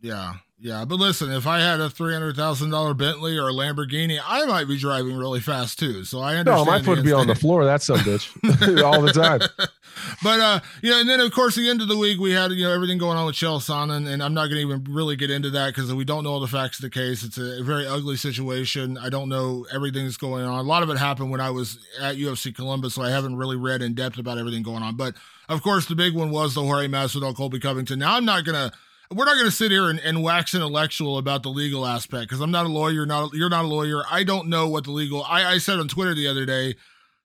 [0.00, 3.52] Yeah, yeah, but listen, if I had a three hundred thousand dollar Bentley or a
[3.52, 6.04] Lamborghini, I might be driving really fast too.
[6.04, 6.64] So I understand.
[6.66, 7.64] No, my foot would be on the floor.
[7.64, 8.30] That's some bitch
[8.84, 9.40] all the time.
[10.22, 12.52] but uh, you know, and then of course the end of the week we had
[12.52, 15.16] you know everything going on with Chael Sonnen, and I'm not going to even really
[15.16, 17.24] get into that because we don't know all the facts of the case.
[17.24, 18.96] It's a very ugly situation.
[18.96, 20.60] I don't know everything that's going on.
[20.60, 23.56] A lot of it happened when I was at UFC Columbus, so I haven't really
[23.56, 24.94] read in depth about everything going on.
[24.94, 25.16] But
[25.48, 27.98] of course, the big one was the Jorge Masvidal Colby Covington.
[27.98, 28.70] Now I'm not gonna
[29.12, 32.40] we're not going to sit here and, and wax intellectual about the legal aspect because
[32.40, 33.06] I'm not a lawyer.
[33.06, 34.02] Not you're not a lawyer.
[34.10, 35.22] I don't know what the legal.
[35.24, 36.74] I, I said on Twitter the other day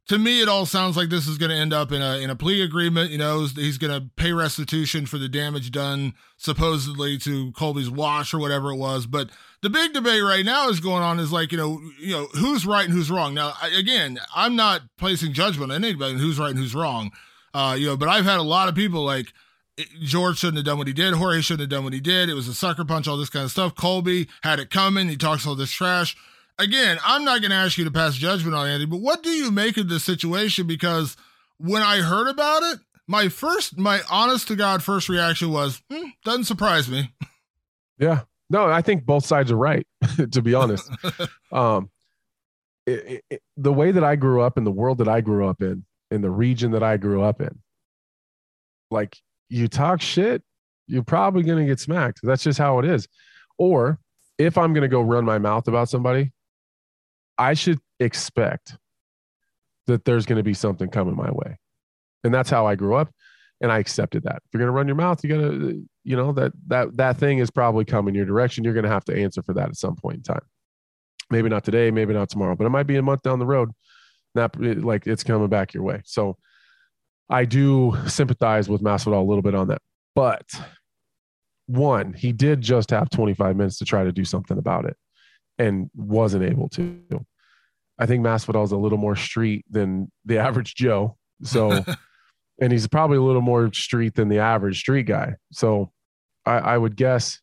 [0.08, 2.30] to me, it all sounds like this is going to end up in a in
[2.30, 3.12] a plea agreement.
[3.12, 8.34] You know, he's going to pay restitution for the damage done supposedly to Colby's wash
[8.34, 9.06] or whatever it was.
[9.06, 9.30] But
[9.62, 12.65] the big debate right now is going on is like you know you know who's
[12.65, 13.34] right and who's wrong.
[13.34, 17.12] Now, again, I'm not placing judgment on anybody who's right and who's wrong.
[17.54, 19.34] Uh, you know, but I've had a lot of people like
[20.02, 21.13] George shouldn't have done what he did.
[21.13, 22.30] Jorge shouldn't have done what he did.
[22.30, 23.76] It was a sucker punch, all this kind of stuff.
[23.76, 25.08] Colby had it coming.
[25.08, 26.16] He talks all this trash
[26.60, 29.30] again, I'm not going to ask you to pass judgment on Andy, but what do
[29.30, 30.68] you make of this situation?
[30.68, 31.16] Because
[31.58, 36.10] when I heard about it, my first, my honest to God first reaction was, hmm,
[36.26, 37.13] doesn't surprise me.
[38.00, 38.22] Yeah.
[38.50, 39.86] No, I think both sides are right,
[40.32, 40.90] to be honest.
[41.52, 41.90] um,
[42.86, 45.62] it, it, the way that I grew up in the world that I grew up
[45.62, 47.60] in, in the region that I grew up in,
[48.90, 49.18] like
[49.49, 50.43] you talk shit,
[50.88, 52.19] you're probably going to get smacked.
[52.23, 53.07] That's just how it is.
[53.57, 53.99] Or
[54.38, 56.31] if I'm going to go run my mouth about somebody,
[57.38, 58.77] I should expect
[59.88, 61.57] that there's going to be something coming my way.
[62.23, 63.12] And that's how I grew up.
[63.60, 64.41] And I accepted that.
[64.45, 67.17] If you're going to run your mouth, you got to, you know, that, that, that
[67.17, 68.63] thing is probably coming your direction.
[68.63, 70.45] You're going to have to answer for that at some point in time.
[71.31, 73.71] Maybe not today, maybe not tomorrow, but it might be a month down the road.
[74.36, 76.01] That like it's coming back your way.
[76.05, 76.38] So
[77.30, 79.82] I do sympathize with Masvidal a little bit on that.
[80.16, 80.50] But
[81.68, 84.96] one, he did just have 25 minutes to try to do something about it
[85.58, 87.00] and wasn't able to.
[88.00, 91.18] I think Masvidal is a little more street than the average Joe.
[91.44, 91.84] So,
[92.62, 95.36] and he's probably a little more street than the average street guy.
[95.52, 95.92] So,
[96.46, 97.42] I, I, would guess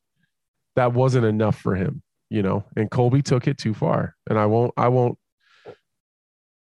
[0.77, 2.65] that wasn't enough for him, you know.
[2.77, 4.17] And Colby took it too far.
[4.31, 5.19] And I won't, I won't,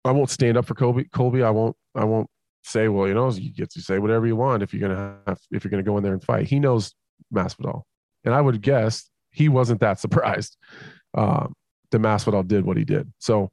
[0.04, 1.06] I won't stand up for Colby.
[1.06, 2.30] Colby, I won't, I won't
[2.68, 5.40] say, well, you know, you get to say whatever you want if you're gonna have,
[5.52, 6.48] if you're gonna go in there and fight.
[6.48, 6.94] He knows
[7.34, 7.84] Masvidal,
[8.24, 10.58] and I would guess he wasn't that surprised
[11.92, 13.12] the Masvidal did what he did.
[13.20, 13.52] So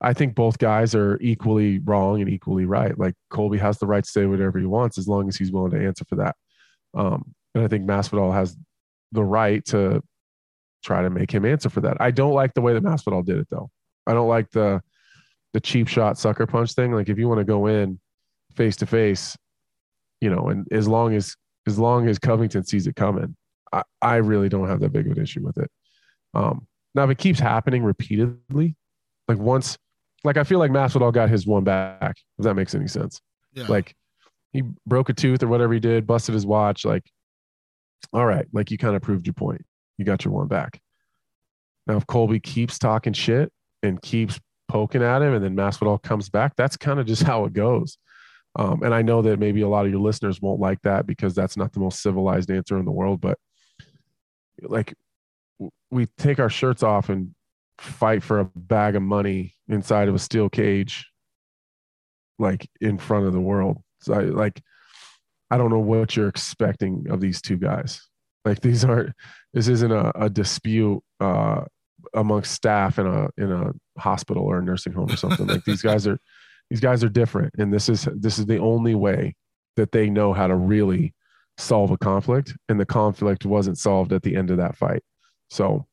[0.00, 2.96] I think both guys are equally wrong and equally right.
[2.98, 5.70] Like Colby has the right to say whatever he wants as long as he's willing
[5.72, 6.36] to answer for that.
[6.94, 8.56] Um, and I think Masvidal has
[9.12, 10.02] the right to
[10.84, 11.96] try to make him answer for that.
[12.00, 13.70] I don't like the way that Masvidal did it though.
[14.06, 14.82] I don't like the
[15.52, 16.92] the cheap shot sucker punch thing.
[16.92, 17.98] Like if you want to go in
[18.56, 19.36] face to face,
[20.20, 23.36] you know, and as long as as long as Covington sees it coming,
[23.72, 25.70] I, I really don't have that big of an issue with it.
[26.34, 28.76] Um, now, if it keeps happening repeatedly,
[29.28, 29.76] like once,
[30.24, 32.16] like I feel like Masvidal got his one back.
[32.38, 33.20] If that makes any sense.
[33.52, 33.66] Yeah.
[33.68, 33.94] Like
[34.52, 36.84] he broke a tooth or whatever he did, busted his watch.
[36.84, 37.10] Like,
[38.12, 39.64] all right, like you kind of proved your point.
[39.98, 40.80] You got your one back.
[41.86, 46.28] Now, if Colby keeps talking shit and keeps poking at him, and then Masvidal comes
[46.28, 47.98] back, that's kind of just how it goes.
[48.58, 51.34] Um, and I know that maybe a lot of your listeners won't like that because
[51.34, 53.38] that's not the most civilized answer in the world, but
[54.62, 54.94] like
[55.90, 57.34] we take our shirts off and
[57.78, 61.06] fight for a bag of money inside of a steel cage
[62.38, 63.78] like in front of the world.
[64.00, 64.62] So I, like
[65.48, 68.00] i don't know what you're expecting of these two guys.
[68.44, 69.14] Like these aren't
[69.52, 71.64] this isn't a, a dispute uh
[72.14, 75.46] amongst staff in a in a hospital or a nursing home or something.
[75.46, 76.18] Like these guys are
[76.70, 79.34] these guys are different and this is this is the only way
[79.76, 81.14] that they know how to really
[81.58, 85.02] solve a conflict and the conflict wasn't solved at the end of that fight
[85.48, 85.86] so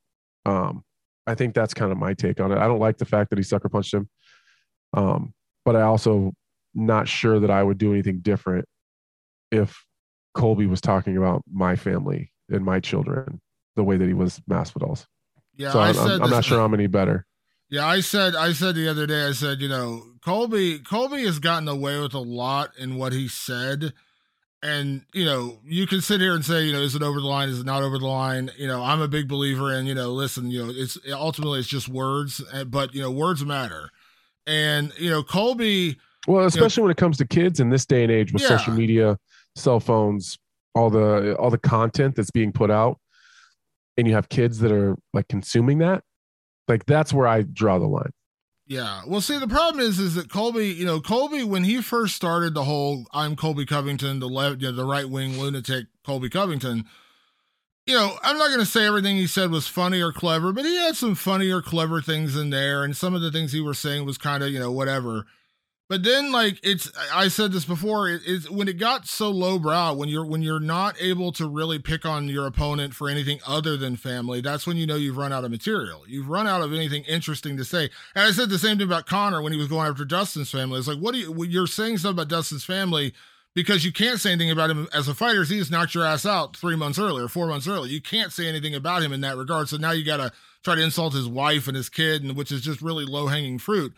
[0.45, 0.83] um,
[1.25, 2.57] I think that's kind of my take on it.
[2.57, 4.09] I don't like the fact that he sucker punched him.
[4.93, 5.33] Um,
[5.65, 6.33] but I also
[6.73, 8.65] not sure that I would do anything different
[9.51, 9.83] if
[10.33, 13.39] Colby was talking about my family and my children
[13.75, 15.05] the way that he was Masvidal's.
[15.55, 17.25] Yeah, so I'm, I'm, I'm not sure I'm any better.
[17.73, 19.25] Yeah, I said I said the other day.
[19.25, 23.27] I said you know Colby Colby has gotten away with a lot in what he
[23.27, 23.93] said
[24.63, 27.27] and you know you can sit here and say you know is it over the
[27.27, 29.93] line is it not over the line you know i'm a big believer in you
[29.93, 33.89] know listen you know it's ultimately it's just words eh, but you know words matter
[34.47, 37.85] and you know colby well especially you know, when it comes to kids in this
[37.85, 38.47] day and age with yeah.
[38.47, 39.17] social media
[39.55, 40.39] cell phones
[40.75, 42.97] all the all the content that's being put out
[43.97, 46.03] and you have kids that are like consuming that
[46.67, 48.11] like that's where i draw the line
[48.65, 49.01] yeah.
[49.05, 52.53] Well, see, the problem is, is that Colby, you know, Colby, when he first started
[52.53, 56.85] the whole "I'm Colby Covington," the left, you know, the right wing lunatic Colby Covington.
[57.85, 60.63] You know, I'm not going to say everything he said was funny or clever, but
[60.63, 63.59] he had some funny or clever things in there, and some of the things he
[63.59, 65.25] was saying was kind of, you know, whatever.
[65.93, 68.09] But then, like it's, I said this before.
[68.09, 71.77] It, it's when it got so lowbrow, when you're when you're not able to really
[71.77, 74.41] pick on your opponent for anything other than family.
[74.41, 76.03] That's when you know you've run out of material.
[76.07, 77.91] You've run out of anything interesting to say.
[78.15, 80.79] And I said the same thing about Conor when he was going after Dustin's family.
[80.79, 81.43] It's like, what do you?
[81.43, 83.13] You're saying something about Dustin's family
[83.53, 85.43] because you can't say anything about him as a fighter.
[85.43, 87.91] He just knocked your ass out three months earlier, four months earlier.
[87.91, 89.69] You can't say anything about him in that regard.
[89.69, 90.31] So now you got to
[90.63, 93.59] try to insult his wife and his kid, and which is just really low hanging
[93.59, 93.93] fruit.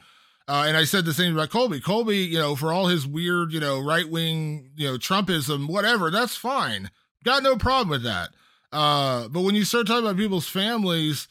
[0.47, 1.79] Uh, and I said the same about Colby.
[1.79, 6.11] Colby, you know, for all his weird, you know, right wing, you know, Trumpism, whatever,
[6.11, 6.91] that's fine.
[7.23, 8.29] Got no problem with that.
[8.71, 11.27] Uh, but when you start talking about people's families,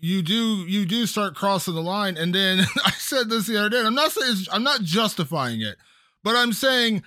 [0.00, 2.16] you do you do start crossing the line.
[2.16, 3.82] And then I said this the other day.
[3.82, 5.76] I'm not saying I'm not justifying it,
[6.24, 7.02] but I'm saying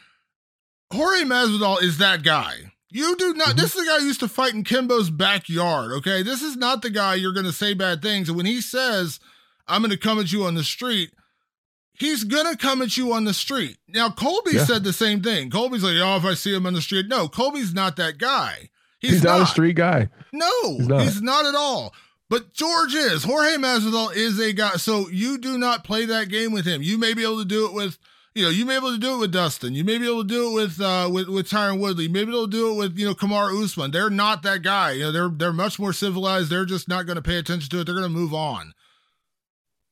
[0.93, 2.71] Jorge Masvidal is that guy.
[2.89, 3.49] You do not.
[3.49, 3.57] Mm-hmm.
[3.57, 5.91] This is the guy who used to fight in Kimbo's backyard.
[5.93, 8.29] Okay, this is not the guy you're going to say bad things.
[8.29, 9.19] And when he says,
[9.67, 11.09] "I'm going to come at you on the street,"
[11.93, 13.77] he's going to come at you on the street.
[13.87, 14.65] Now, Colby yeah.
[14.65, 15.49] said the same thing.
[15.49, 18.69] Colby's like, "Oh, if I see him on the street, no." Colby's not that guy.
[18.99, 19.39] He's, he's not.
[19.39, 19.47] not.
[19.47, 20.09] a street guy.
[20.31, 21.01] No, he's not.
[21.01, 21.93] he's not at all.
[22.29, 23.23] But George is.
[23.23, 24.77] Jorge Masvidal is a guy.
[24.77, 26.81] So you do not play that game with him.
[26.81, 27.97] You may be able to do it with
[28.35, 29.75] you know, you may be able to do it with Dustin.
[29.75, 32.07] You may be able to do it with uh with, with Tyron Woodley.
[32.07, 33.91] Maybe they'll do it with, you know, Kamaru Usman.
[33.91, 34.93] They're not that guy.
[34.93, 36.49] You know, they're they're much more civilized.
[36.49, 37.83] They're just not going to pay attention to it.
[37.83, 38.73] They're going to move on.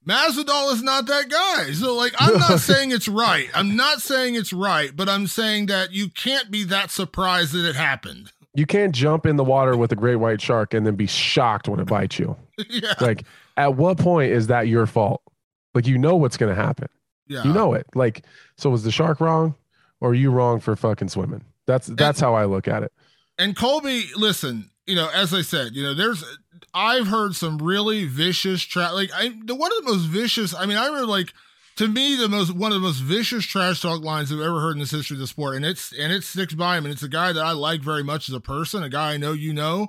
[0.08, 1.74] Masvidal is not that guy.
[1.74, 3.50] So like I'm not saying it's right.
[3.54, 7.68] I'm not saying it's right, but I'm saying that you can't be that surprised that
[7.68, 8.32] it happened.
[8.54, 11.70] You can't jump in the water with a great white shark and then be shocked
[11.70, 12.36] when it bites you.
[12.70, 12.96] yeah.
[13.00, 13.24] Like
[13.58, 15.22] at what point is that your fault?
[15.74, 16.90] Like you know what's going to happen.
[17.28, 17.44] Yeah.
[17.44, 17.88] You know it.
[17.96, 18.26] Like,
[18.58, 19.56] so was the shark wrong
[20.02, 21.46] or are you wrong for fucking swimming?
[21.68, 22.92] That's that's and, how I look at it.
[23.42, 26.24] And Colby, listen, you know, as I said, you know, there's
[26.76, 30.68] I've heard some really vicious trash like I the one of the most vicious, I
[30.68, 31.34] mean, I remember like
[31.78, 34.74] to me the most one of the most vicious trash talk lines I've ever heard
[34.74, 35.56] in this history of the sport.
[35.56, 36.86] And it's and it sticks by him.
[36.86, 39.18] And it's a guy that I like very much as a person, a guy I
[39.18, 39.88] know you know.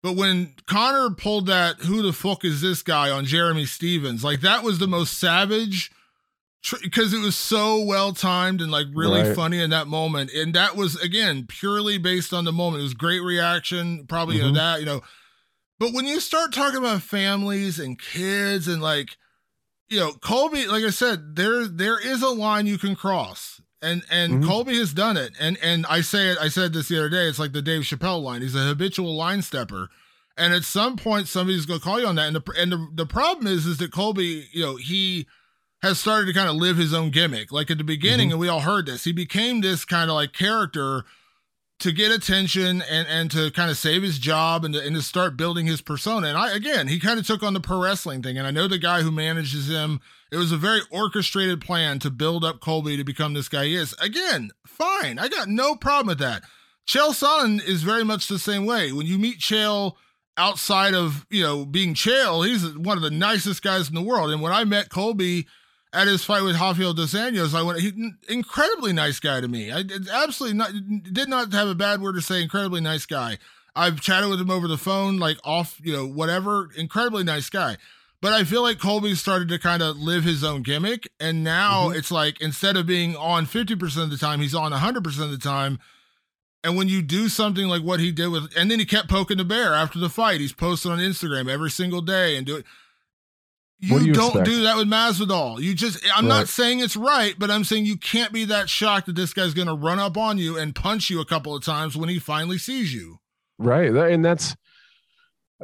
[0.00, 4.42] But when Conor pulled that who the fuck is this guy on Jeremy Stephens, like
[4.42, 5.90] that was the most savage
[6.82, 9.36] because it was so well timed and like really right.
[9.36, 10.32] funny in that moment.
[10.32, 12.80] And that was again purely based on the moment.
[12.80, 14.46] It was great reaction, probably mm-hmm.
[14.46, 14.72] you know mm-hmm.
[14.72, 15.02] that, you know.
[15.78, 19.10] But when you start talking about families and kids and like,
[19.88, 23.60] you know, Colby, like I said, there there is a line you can cross.
[23.82, 24.48] And and mm-hmm.
[24.48, 25.34] Colby has done it.
[25.38, 27.82] And and I say it, I said this the other day, it's like the Dave
[27.82, 28.42] Chappelle line.
[28.42, 29.88] He's a habitual line stepper.
[30.38, 32.26] And at some point somebody's gonna call you on that.
[32.26, 35.26] And the and the, the problem is is that Colby, you know, he
[35.82, 37.52] has started to kind of live his own gimmick.
[37.52, 38.32] Like at the beginning, mm-hmm.
[38.32, 41.04] and we all heard this, he became this kind of like character
[41.78, 45.02] to get attention and and to kind of save his job and to, and to
[45.02, 46.28] start building his persona.
[46.28, 48.38] And I again, he kind of took on the pro wrestling thing.
[48.38, 50.00] And I know the guy who manages him.
[50.32, 53.76] It was a very orchestrated plan to build up Colby to become this guy he
[53.76, 53.94] is.
[54.00, 55.18] Again, fine.
[55.18, 56.42] I got no problem with that.
[56.86, 58.92] Chael Sonnen is very much the same way.
[58.92, 59.92] When you meet Chael
[60.36, 64.30] outside of, you know, being Chael, he's one of the nicest guys in the world.
[64.30, 65.46] And when I met Colby
[65.96, 69.72] at his fight with Rafael dos Anjos, I went, he incredibly nice guy to me.
[69.72, 69.82] I
[70.12, 70.70] absolutely not,
[71.10, 72.42] did not have a bad word to say.
[72.42, 73.38] Incredibly nice guy.
[73.74, 76.68] I've chatted with him over the phone, like off, you know, whatever.
[76.76, 77.78] Incredibly nice guy.
[78.20, 81.08] But I feel like Colby started to kind of live his own gimmick.
[81.18, 81.98] And now mm-hmm.
[81.98, 85.38] it's like instead of being on 50% of the time, he's on 100% of the
[85.38, 85.78] time.
[86.62, 89.38] And when you do something like what he did with, and then he kept poking
[89.38, 92.66] the bear after the fight, he's posting on Instagram every single day and do it
[93.78, 94.46] you, do you don't expect?
[94.46, 95.60] do that with Masvidal.
[95.60, 96.38] You just I'm right.
[96.38, 99.52] not saying it's right, but I'm saying you can't be that shocked that this guy's
[99.52, 102.18] going to run up on you and punch you a couple of times when he
[102.18, 103.18] finally sees you.
[103.58, 103.90] Right.
[103.90, 104.56] And that's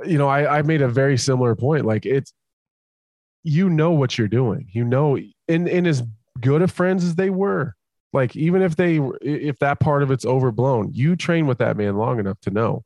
[0.05, 2.33] you know, I I made a very similar point like it's
[3.45, 4.69] you know what you're doing.
[4.73, 6.03] You know in in as
[6.41, 7.75] good of friends as they were.
[8.13, 11.97] Like even if they if that part of it's overblown, you train with that man
[11.97, 12.85] long enough to know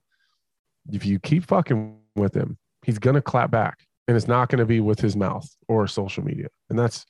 [0.92, 4.58] if you keep fucking with him, he's going to clap back and it's not going
[4.58, 6.48] to be with his mouth or social media.
[6.70, 7.04] And that's,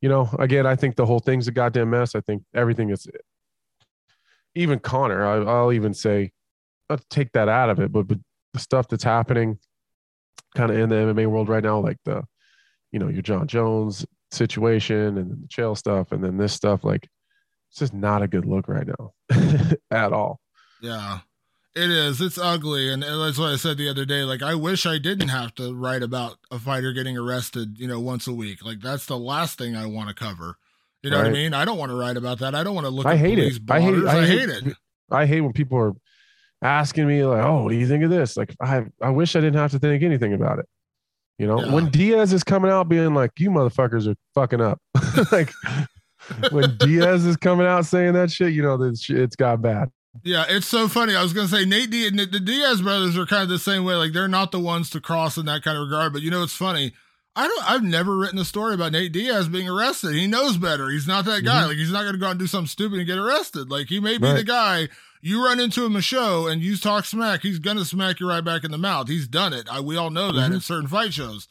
[0.00, 2.14] you know, again, I think the whole thing's a goddamn mess.
[2.14, 3.06] I think everything is,
[4.54, 6.30] even Conor, I, will even say,
[6.88, 8.18] I'll take that out of it, but, but
[8.52, 9.58] the stuff that's happening,
[10.54, 12.24] kind of in the MMA world right now, like the,
[12.92, 17.08] you know, your Jon Jones situation and the Chael stuff, and then this stuff, like,
[17.70, 19.12] it's just not a good look right now
[19.90, 20.40] at all.
[20.80, 21.20] Yeah.
[21.76, 22.22] It is.
[22.22, 24.22] It's ugly, and that's what I said the other day.
[24.22, 28.00] Like, I wish I didn't have to write about a fighter getting arrested, you know,
[28.00, 28.64] once a week.
[28.64, 30.56] Like, that's the last thing I want to cover.
[31.02, 31.24] You know right.
[31.24, 31.52] what I mean?
[31.52, 32.54] I don't want to write about that.
[32.54, 33.04] I don't want to look.
[33.04, 33.60] I hate it.
[33.68, 34.06] I hate.
[34.06, 34.64] I, I hate, it.
[35.10, 35.92] I hate when people are
[36.62, 39.40] asking me like, "Oh, what do you think of this?" Like, I I wish I
[39.40, 40.66] didn't have to think anything about it.
[41.38, 41.74] You know, yeah.
[41.74, 44.80] when Diaz is coming out being like, "You motherfuckers are fucking up,"
[45.30, 45.52] like
[46.50, 49.90] when Diaz is coming out saying that shit, you know, that it's got bad.
[50.24, 51.14] Yeah, it's so funny.
[51.14, 53.94] I was gonna say Nate Diaz, the Diaz brothers are kind of the same way.
[53.94, 56.12] Like they're not the ones to cross in that kind of regard.
[56.12, 56.92] But you know, it's funny.
[57.34, 57.70] I don't.
[57.70, 60.14] I've never written a story about Nate Diaz being arrested.
[60.14, 60.88] He knows better.
[60.88, 61.60] He's not that guy.
[61.60, 61.68] Mm-hmm.
[61.68, 63.70] Like he's not gonna go out and do something stupid and get arrested.
[63.70, 64.36] Like he may be right.
[64.36, 64.88] the guy.
[65.20, 67.42] You run into him a show and you talk smack.
[67.42, 69.08] He's gonna smack you right back in the mouth.
[69.08, 69.68] He's done it.
[69.70, 70.54] I, we all know that mm-hmm.
[70.54, 71.48] in certain fight shows.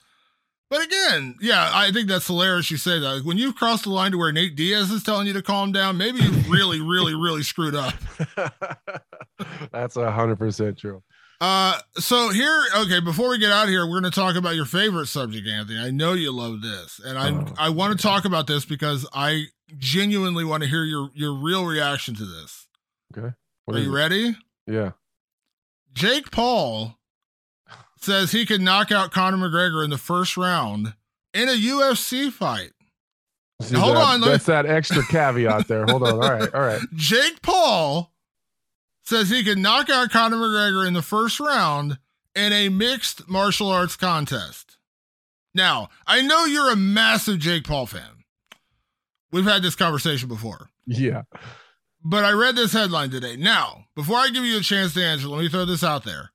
[0.69, 2.71] But again, yeah, I think that's hilarious.
[2.71, 5.27] You say that like, when you've crossed the line to where Nate Diaz is telling
[5.27, 7.93] you to calm down, maybe you really, really, really screwed up.
[9.71, 11.03] That's a hundred percent true.
[11.41, 14.55] Uh, so here, okay, before we get out of here, we're going to talk about
[14.55, 15.77] your favorite subject, Anthony.
[15.79, 19.05] I know you love this, and I Oh, I want to talk about this because
[19.13, 19.45] I
[19.77, 22.67] genuinely want to hear your your real reaction to this.
[23.15, 23.33] Okay.
[23.65, 23.95] What Are you it?
[23.95, 24.35] ready?
[24.65, 24.91] Yeah.
[25.93, 26.97] Jake Paul
[28.05, 30.93] says he could knock out Conor McGregor in the first round
[31.33, 32.71] in a UFC fight.
[33.61, 35.85] See, Hold that- on, let me- That's that extra caveat there.
[35.85, 36.11] Hold on.
[36.13, 36.53] All right.
[36.53, 36.81] All right.
[36.95, 38.13] Jake Paul
[39.03, 41.97] says he could knock out Conor McGregor in the first round
[42.35, 44.77] in a mixed martial arts contest.
[45.53, 48.23] Now, I know you're a massive Jake Paul fan.
[49.31, 51.23] We've had this conversation before, Yeah.
[52.03, 53.35] but I read this headline today.
[53.37, 56.31] Now, before I give you a chance to answer, let me throw this out there.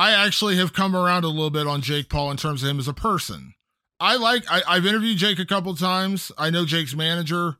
[0.00, 2.78] I actually have come around a little bit on Jake Paul in terms of him
[2.78, 3.52] as a person.
[4.00, 6.32] I like, I, I've interviewed Jake a couple times.
[6.38, 7.58] I know Jake's manager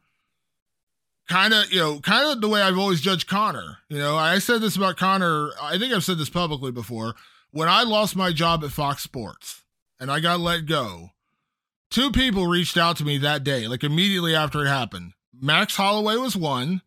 [1.28, 3.76] kind of, you know, kind of the way I've always judged Conor.
[3.91, 5.51] You know, I said this about Conor.
[5.61, 7.14] I think I've said this publicly before.
[7.51, 9.61] When I lost my job at Fox Sports
[10.01, 11.11] and I got let go,
[11.91, 15.12] two people reached out to me that day, like immediately after it happened.
[15.38, 16.80] Max Holloway was one,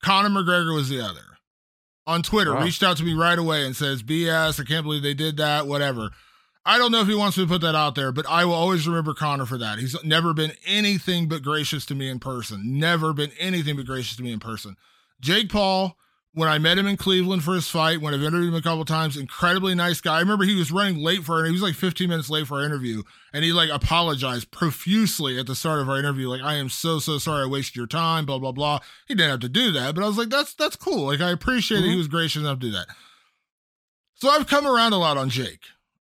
[0.00, 1.31] Conor McGregor was the other.
[2.06, 2.64] On Twitter, Wow.
[2.64, 5.66] reached out to me right away and says, BS, I can't believe they did that,
[5.66, 6.10] whatever.
[6.64, 8.54] I don't know if he wants me to put that out there, but I will
[8.54, 9.78] always remember Conor for that.
[9.78, 12.78] He's never been anything but gracious to me in person.
[12.78, 14.76] Never been anything but gracious to me in person.
[15.20, 15.96] Jake Paul,
[16.34, 18.84] when I met him in Cleveland for his fight, when I've interviewed him a couple
[18.86, 20.16] times, incredibly nice guy.
[20.16, 22.64] I remember he was running late for he was like 15 minutes late for our
[22.64, 23.02] interview,
[23.32, 26.98] and he like apologized profusely at the start of our interview, like I am so
[26.98, 28.80] so sorry I wasted your time, blah blah blah.
[29.06, 31.06] He didn't have to do that, but I was like, that's that's cool.
[31.06, 31.98] Like I appreciate that he mm-hmm.
[31.98, 32.86] was gracious enough to do that.
[34.14, 35.60] So I've come around a lot on Jake.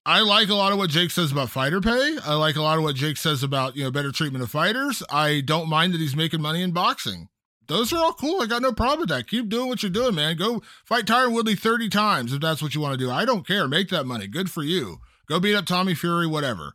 [0.04, 2.16] I like a lot of what Jake says about fighter pay.
[2.24, 5.02] I like a lot of what Jake says about, you know, better treatment of fighters.
[5.08, 7.28] I don't mind that he's making money in boxing.
[7.68, 8.42] Those are all cool.
[8.42, 9.28] I got no problem with that.
[9.28, 10.36] Keep doing what you're doing, man.
[10.36, 13.10] Go fight Tyron Woodley 30 times if that's what you want to do.
[13.10, 13.66] I don't care.
[13.68, 14.26] Make that money.
[14.26, 14.98] Good for you.
[15.28, 16.72] Go beat up Tommy Fury, whatever.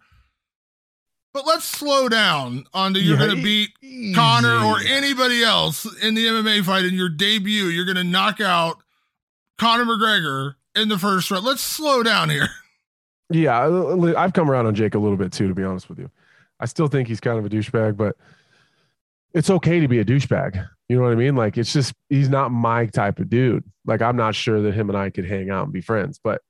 [1.33, 3.69] But let's slow down onto you're Yeah, going to beat
[4.15, 7.65] Conor or anybody else in the MMA fight in your debut.
[7.65, 8.77] You're going to knock out
[9.59, 11.45] Conor McGregor in the first round.
[11.45, 12.47] Let's slow down here.
[13.29, 13.59] Yeah,
[14.17, 16.09] I've come around on Jake a little bit too, to be honest with you.
[16.61, 18.15] I still think he's kind of a douchebag, but
[19.33, 20.65] it's okay to be a douchebag.
[20.89, 21.35] You know what I mean?
[21.35, 23.63] Like it's just he's not my type of dude.
[23.85, 26.19] Like I'm not sure that him and I could hang out and be friends.
[26.23, 26.41] But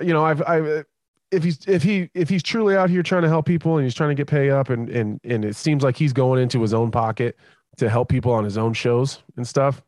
[0.00, 0.84] you know, I've I
[1.30, 3.94] if he's if he if he's truly out here trying to help people and he's
[3.94, 6.72] trying to get pay up and and and it seems like he's going into his
[6.72, 7.36] own pocket
[7.78, 9.82] to help people on his own shows and stuff.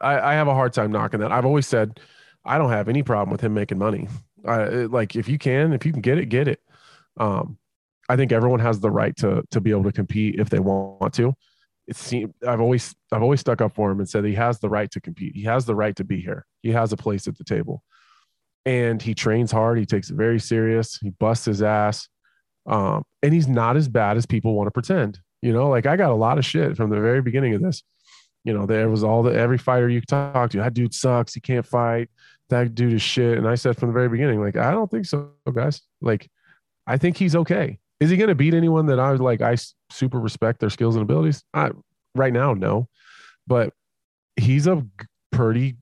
[0.00, 1.32] I, I have a hard time knocking that.
[1.32, 2.00] I've always said
[2.44, 4.08] I don't have any problem with him making money.
[4.46, 6.60] I like if you can, if you can get it, get it.
[7.18, 7.58] Um,
[8.08, 11.14] I think everyone has the right to to be able to compete if they want
[11.14, 11.34] to.
[11.88, 14.68] It seems I've always I've always stuck up for him and said he has the
[14.68, 15.34] right to compete.
[15.34, 16.46] He has the right to be here.
[16.62, 17.82] He has a place at the table,
[18.64, 19.78] and he trains hard.
[19.78, 20.98] He takes it very serious.
[20.98, 22.08] He busts his ass,
[22.66, 25.18] um, and he's not as bad as people want to pretend.
[25.42, 27.82] You know, like I got a lot of shit from the very beginning of this.
[28.44, 30.58] You know, there was all the every fighter you talk to.
[30.58, 31.34] That dude sucks.
[31.34, 32.10] He can't fight
[32.48, 33.38] that dude is shit.
[33.38, 35.82] And I said from the very beginning, like, I don't think so, guys.
[36.00, 36.30] Like,
[36.86, 37.78] I think he's okay.
[38.00, 39.40] Is he going to beat anyone that I like?
[39.40, 39.56] I
[39.90, 41.42] super respect their skills and abilities.
[41.52, 41.70] I,
[42.14, 42.88] right now, no,
[43.46, 43.72] but
[44.36, 44.86] he's a
[45.32, 45.76] pretty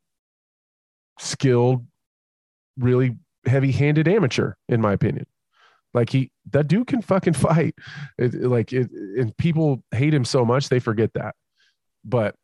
[1.18, 1.86] skilled,
[2.78, 5.26] really heavy-handed amateur, in my opinion.
[5.94, 7.74] Like he, that dude can fucking fight.
[8.18, 11.34] It- like it, and people hate him so much they forget that.
[12.04, 12.34] But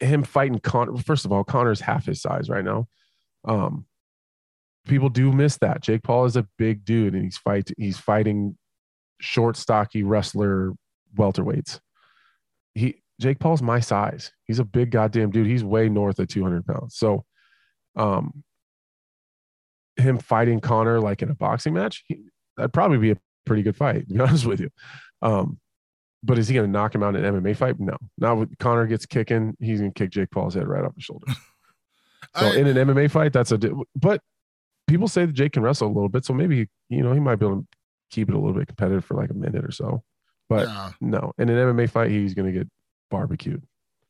[0.00, 2.88] him fighting Conor, first of all, Conor's half his size right now.
[3.44, 3.86] Um,
[4.86, 5.82] people do miss that.
[5.82, 8.56] Jake Paul is a big dude, and he's fight he's fighting
[9.20, 10.72] short, stocky wrestler
[11.16, 11.80] welterweights.
[12.74, 14.32] He Jake Paul's my size.
[14.44, 15.46] He's a big goddamn dude.
[15.46, 16.96] He's way north of 200 pounds.
[16.96, 17.24] So,
[17.96, 18.44] um,
[19.96, 22.24] him fighting Conor like in a boxing match, he,
[22.56, 23.16] that'd probably be a
[23.46, 24.08] pretty good fight.
[24.08, 24.70] To be honest with you,
[25.22, 25.58] um,
[26.22, 27.80] but is he going to knock him out in an MMA fight?
[27.80, 27.96] No.
[28.18, 31.00] Now with Conor gets kicking, he's going to kick Jake Paul's head right off the
[31.00, 31.34] shoulders.
[32.38, 33.58] So I- in an MMA fight, that's a
[33.94, 34.20] but
[34.86, 37.36] people say that Jake can wrestle a little bit, so maybe you know he might
[37.36, 37.66] be able to
[38.10, 40.02] keep it a little bit competitive for like a minute or so.
[40.48, 40.90] But yeah.
[41.00, 42.68] no, in an MMA fight, he's going to get
[43.10, 43.64] barbecued.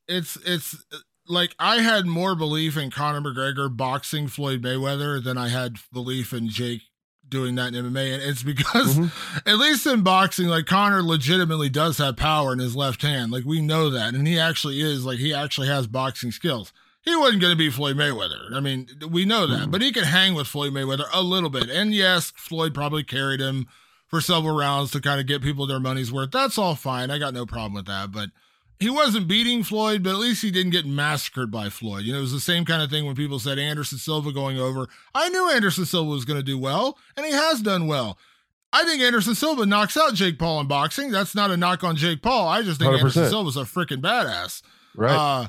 [0.08, 0.84] it's it's
[1.28, 6.32] like I had more belief in Conor McGregor boxing Floyd Mayweather than I had belief
[6.32, 6.82] in Jake
[7.28, 8.14] doing that in MMA.
[8.14, 9.42] And it's because Mhm.
[9.46, 13.32] at least in boxing, like Conor legitimately does have power in his left hand.
[13.32, 14.14] Like we know that.
[14.14, 16.72] And he actually is like he actually has boxing skills.
[17.06, 18.52] He wasn't going to be Floyd Mayweather.
[18.54, 19.70] I mean, we know that, Mm.
[19.70, 21.70] but he could hang with Floyd Mayweather a little bit.
[21.70, 23.66] And yes, Floyd probably carried him
[24.08, 26.30] for several rounds to kind of get people their money's worth.
[26.32, 27.10] That's all fine.
[27.10, 28.12] I got no problem with that.
[28.12, 28.30] But
[28.78, 32.04] he wasn't beating Floyd, but at least he didn't get massacred by Floyd.
[32.04, 34.58] You know, it was the same kind of thing when people said Anderson Silva going
[34.58, 34.86] over.
[35.14, 38.18] I knew Anderson Silva was going to do well, and he has done well.
[38.72, 41.10] I think Anderson Silva knocks out Jake Paul in boxing.
[41.10, 42.48] That's not a knock on Jake Paul.
[42.48, 42.98] I just think 100%.
[42.98, 44.60] Anderson Silva's a freaking badass.
[44.94, 45.14] Right.
[45.16, 45.48] Uh,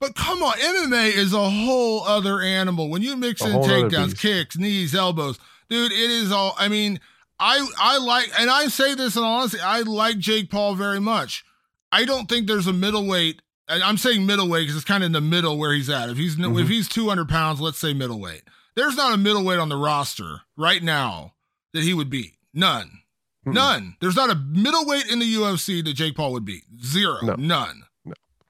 [0.00, 2.88] but come on, MMA is a whole other animal.
[2.88, 5.38] When you mix A in takedowns, kicks, knees, elbows,
[5.68, 6.54] dude, it is all.
[6.58, 7.00] I mean,
[7.38, 11.00] I I like, and I say this in all honesty, I like Jake Paul very
[11.00, 11.44] much.
[11.92, 13.42] I don't think there's a middleweight.
[13.70, 16.08] and I'm saying middleweight because it's kind of in the middle where he's at.
[16.08, 16.58] If he's Mhm.
[16.60, 18.42] if he's 200 pounds, let's say middleweight.
[18.76, 21.34] There's not a middleweight on the roster right now
[21.74, 22.36] that he would beat.
[22.54, 23.02] None.
[23.46, 23.52] Mm-mm.
[23.54, 23.96] None.
[24.00, 26.62] There's not a middleweight in the UFC that Jake Paul would beat.
[26.82, 27.18] Zero.
[27.22, 27.34] No.
[27.36, 27.82] None.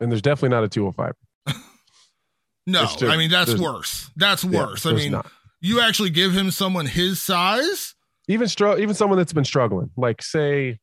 [0.01, 1.14] and there's definitely not a 205.
[2.68, 4.10] No, just- I mean that's worse.
[4.16, 4.84] That's Yeah, worse.
[4.86, 5.30] I mean, not.
[5.60, 7.94] you actually give him someone his size.
[8.28, 10.78] even str- even someone that's been struggling, like say,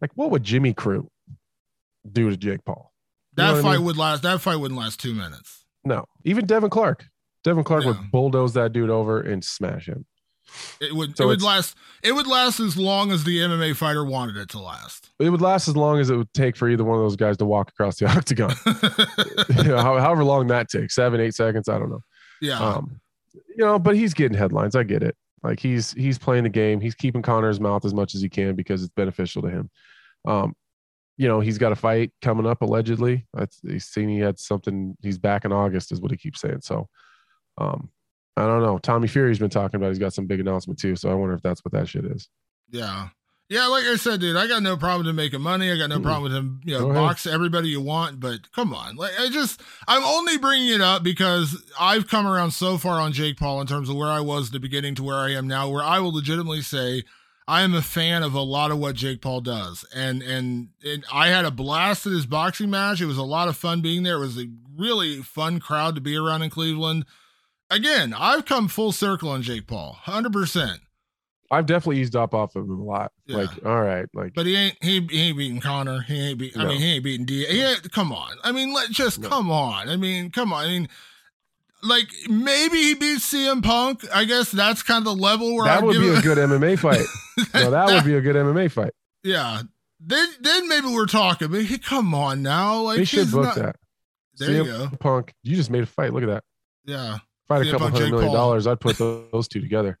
[0.00, 1.08] like what would Jimmy Crute
[2.10, 2.92] do to Jake Paul?
[3.36, 3.84] You That what I fight mean?
[3.86, 4.22] would last.
[4.22, 5.64] That fight wouldn't last two minutes.
[5.84, 7.06] No, even Devin Clark.
[7.44, 7.90] Devin Clark Yeah.
[7.90, 10.04] would bulldoze that dude over and smash him.
[10.80, 11.16] It would.
[11.16, 11.76] So it would last.
[12.02, 15.10] It would last as long as the MMA fighter wanted it to last.
[15.18, 17.36] It would last as long as it would take for either one of those guys
[17.38, 18.52] to walk across the octagon.
[19.64, 22.02] you know, however long that takes, seven, eight seconds, I don't know.
[22.40, 22.58] yeah.
[22.58, 23.00] Um,
[23.34, 24.76] you know, but he's getting headlines.
[24.76, 25.16] I get it.
[25.42, 26.80] Like he's he's playing the game.
[26.80, 29.70] He's keeping Conor's mouth as much as he can because it's beneficial to him.
[30.26, 30.54] Um,
[31.16, 33.26] you know, he's got a fight coming up allegedly.
[33.62, 34.96] He's seen he had something.
[35.02, 36.60] He's back in August, is what he keeps saying.
[36.60, 36.88] So,
[37.58, 37.90] um,
[38.36, 38.78] I don't know.
[38.78, 39.88] Tommy Fury's been talking about.
[39.88, 40.96] He's got some big announcement too.
[40.96, 42.28] So I wonder if that's what that shit is.
[42.70, 43.08] Yeah.
[43.48, 45.70] Yeah, like I said, dude, I got no problem with making money.
[45.70, 47.00] I got no problem with him, you know, Go ahead.
[47.02, 48.18] box everybody you want.
[48.18, 52.50] But come on, like I just, I'm only bringing it up because I've come around
[52.50, 55.04] so far on Jake Paul in terms of where I was at the beginning to
[55.04, 57.04] where I am now, where I will legitimately say
[57.46, 61.04] I am a fan of a lot of what Jake Paul does, and and and
[61.12, 63.00] I had a blast at his boxing match.
[63.00, 64.16] It was a lot of fun being there.
[64.16, 67.04] It was a really fun crowd to be around in Cleveland.
[67.70, 70.80] Again, I've come full circle on Jake Paul, hundred percent.
[71.50, 73.12] I've definitely eased up off of him a lot.
[73.26, 73.36] Yeah.
[73.38, 76.00] Like, all right, like But he ain't he, he ain't beating Conor.
[76.02, 76.56] He ain't beat.
[76.56, 77.44] I mean, he ain't beating D.
[77.46, 78.32] He ain't, come on.
[78.44, 79.28] I mean, let just No.
[79.28, 79.88] come on.
[79.88, 80.64] I mean, come on.
[80.64, 80.88] I mean,
[81.82, 84.04] like maybe he beats CM Punk.
[84.12, 86.38] I guess that's kind of the level where that I'd would be him- a good
[86.50, 87.06] MMA fight.
[87.54, 88.92] No, that would be a good MMA fight.
[89.22, 89.62] yeah.
[89.98, 91.48] Then then maybe we're talking.
[91.50, 92.80] But he, come on now.
[92.82, 93.76] Like They should book not- that.
[94.38, 94.90] There you go.
[95.00, 96.12] Punk, you just made a fight.
[96.12, 96.44] Look at that.
[96.84, 97.18] Yeah.
[97.48, 98.34] Fight a couple hundred Jake million Paul.
[98.34, 98.66] dollars.
[98.66, 99.98] I'd put those, those two together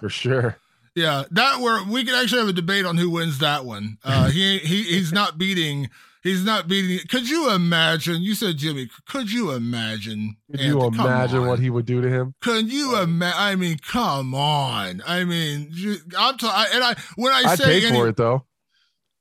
[0.00, 0.58] for sure.
[0.94, 3.98] Yeah, that where we could actually have a debate on who wins that one.
[4.04, 5.88] Uh, he he he's not beating.
[6.22, 7.06] He's not beating.
[7.08, 8.22] Could you imagine?
[8.22, 8.88] You said Jimmy.
[9.08, 10.36] Could you imagine?
[10.50, 10.96] Could you Anthony?
[10.96, 12.34] Come imagine what he would do to him?
[12.40, 13.38] Could you imagine?
[13.38, 15.02] I mean, come on.
[15.06, 15.70] I mean,
[16.16, 18.44] I'm t- I, and I when I I'd say pay any, for it though.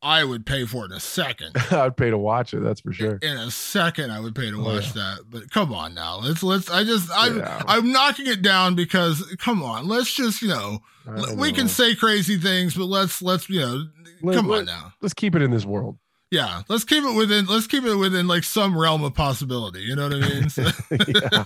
[0.03, 1.55] I would pay for it in a second.
[1.71, 2.61] I'd pay to watch it.
[2.61, 3.17] That's for sure.
[3.21, 5.19] In a second, I would pay to Oh, watch that.
[5.29, 6.69] But come on now, let's let's.
[6.69, 7.63] I just I'm Yeah.
[7.67, 10.79] I'm knocking it down because come on, let's just you know
[11.37, 13.83] we can say crazy things, but let's let's you know
[14.21, 14.93] Let- come let- on now.
[15.01, 15.97] Let's keep it in this world.
[16.33, 17.45] Yeah, let's keep it within.
[17.45, 19.81] Let's keep it within like some realm of possibility.
[19.81, 20.49] You know what I mean?
[20.49, 20.63] So-
[21.07, 21.43] Yeah.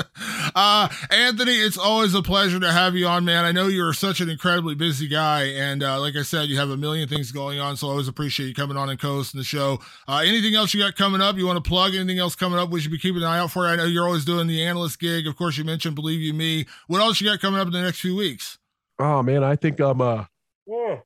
[0.54, 3.44] uh, Anthony, it's always a pleasure to have you on, man.
[3.44, 6.70] I know you're such an incredibly busy guy, and uh, like I said, you have
[6.70, 7.76] a million things going on.
[7.76, 9.78] So I always appreciate you coming on and coasting the show.
[10.08, 11.36] Uh, anything else you got coming up?
[11.36, 12.70] You want to plug anything else coming up?
[12.70, 13.66] We should be keeping an eye out for.
[13.66, 15.26] I know you're always doing the analyst gig.
[15.26, 16.64] Of course, you mentioned Believe You Me.
[16.86, 18.56] What else you got coming up in the next few weeks?
[18.98, 20.24] Oh man, I think I'm uh
[20.70, 21.02] oh,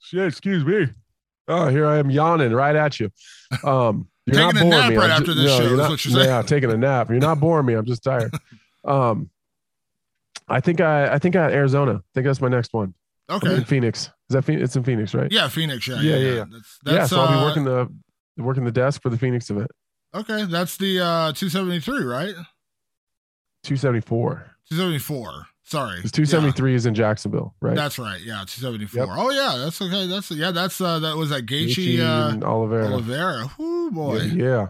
[0.00, 0.88] shit, excuse me.
[1.48, 3.10] Oh, here I am yawning right at you.
[3.64, 4.96] Um you're Taking not a boring nap me.
[4.96, 6.26] right I'm after this no, show not- what you're saying.
[6.28, 7.10] Yeah, taking a nap.
[7.10, 7.74] You're not boring me.
[7.74, 8.32] I'm just tired.
[8.84, 9.30] Um
[10.48, 11.94] I think I I think I Arizona.
[11.96, 12.94] I think that's my next one.
[13.30, 13.54] Okay.
[13.54, 14.06] in Phoenix.
[14.28, 14.64] Is that Phoenix?
[14.64, 15.30] It's in Phoenix, right?
[15.30, 15.86] Yeah, Phoenix.
[15.86, 16.44] Yeah, Yeah, yeah, yeah.
[16.50, 16.92] That's, yeah.
[16.92, 17.88] that's, So I'll be uh, working the
[18.42, 19.70] working the desk for the Phoenix event.
[20.14, 22.34] Okay, that's the uh 273, right?
[23.64, 24.50] 274.
[24.68, 25.46] 274.
[25.64, 25.96] Sorry.
[25.96, 27.76] Because 273 is in Jacksonville, right?
[27.76, 28.20] That's right.
[28.20, 29.06] Yeah, 274.
[29.06, 29.14] Yep.
[29.16, 30.06] Oh yeah, that's okay.
[30.06, 32.86] That's yeah, that's uh that was that Gaethje Gaethje uh Oliveira.
[32.88, 33.50] Oliveira.
[33.58, 34.16] Whoo boy.
[34.22, 34.66] Yeah, yeah.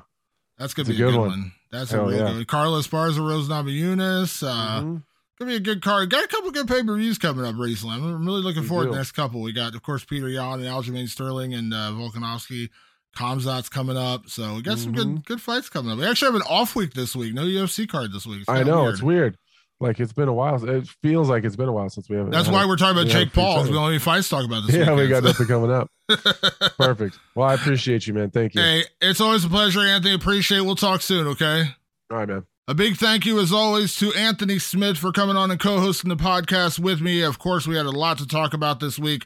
[0.59, 1.29] That's gonna be a good one.
[1.29, 1.53] one.
[1.71, 2.25] That's Hell a real yeah.
[2.27, 2.45] good one.
[2.45, 4.47] Carla Esparza, Rose Namajunas.
[4.47, 5.03] Uh Mhm.
[5.39, 6.11] gonna be a good card.
[6.11, 7.97] Got a couple good pay-per-views coming up recently.
[7.97, 9.41] I'm really looking Good forward to the next couple.
[9.41, 12.69] We got, of course, Petr Yan and Aljamain Sterling and uh Volkanovski.
[13.17, 14.29] Khamzat's coming up.
[14.29, 15.25] So we got some good Mhm.
[15.25, 15.99] good fights coming up.
[15.99, 17.35] We actually have an off week this week.
[17.35, 18.45] No UFC card this week.
[18.49, 18.93] I know weird.
[18.95, 19.39] it's weird.
[19.83, 20.65] Like it's been a while.
[20.69, 22.31] It feels like it's been a while since we haven't.
[22.31, 23.65] That's why we're talking about Jake Paul.
[23.65, 24.77] We only fights talk about this.
[24.77, 25.29] Yeah, weekend, we got so.
[25.29, 25.91] nothing coming up.
[26.79, 27.19] Perfect.
[27.35, 28.31] Well, I appreciate you, man.
[28.31, 28.61] Thank you.
[28.61, 30.15] Hey, it's always a pleasure, Anthony.
[30.15, 30.59] Appreciate.
[30.59, 30.65] it.
[30.65, 31.27] We'll talk soon.
[31.27, 31.65] Okay.
[32.13, 32.47] All right, man.
[32.69, 36.17] A big thank you, as always, to Anthony Smith for coming on and co-hosting the
[36.17, 37.21] podcast with me.
[37.23, 39.25] Of course, we had a lot to talk about this week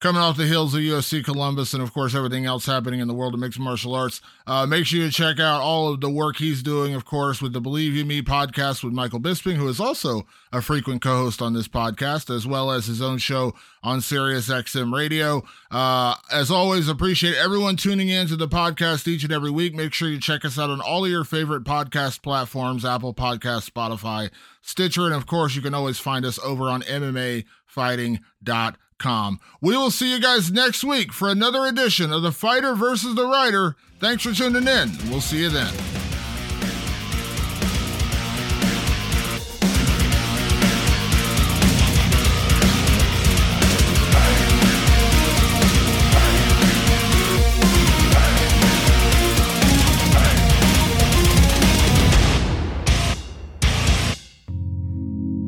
[0.00, 3.12] coming off the heels of UFC Columbus and, of course, everything else happening in the
[3.12, 4.22] world of mixed martial arts.
[4.46, 7.52] Uh, make sure you check out all of the work he's doing, of course, with
[7.52, 11.42] the Believe You Me podcast with Michael Bisping, who is also a frequent co host
[11.42, 15.42] on this podcast, as well as his own show on Sirius XM Radio.
[15.70, 19.74] Uh, as always, appreciate everyone tuning in to the podcast each and every week.
[19.74, 23.70] Make sure you check us out on all of your favorite podcast platforms Apple Podcast,
[23.70, 24.30] Spotify,
[24.62, 28.76] Stitcher, and, of course, you can always find us over on MMAfighting.com.
[29.04, 33.26] We will see you guys next week for another edition of The Fighter versus the
[33.26, 33.76] Writer.
[33.98, 34.90] Thanks for tuning in.
[35.10, 35.72] We'll see you then.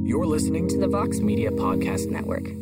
[0.05, 2.62] You're listening to the Vox Media Podcast Network.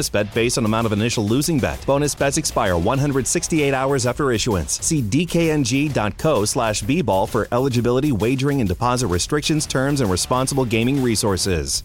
[0.09, 1.83] bet based on amount of initial losing bet.
[1.85, 4.73] Bonus bets expire 168 hours after issuance.
[4.85, 11.83] See dkng.co slash bball for eligibility, wagering, and deposit restrictions, terms, and responsible gaming resources.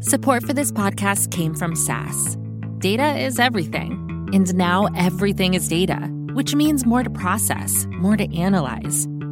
[0.00, 2.36] Support for this podcast came from SAS.
[2.78, 5.96] Data is everything, and now everything is data,
[6.32, 9.08] which means more to process, more to analyze.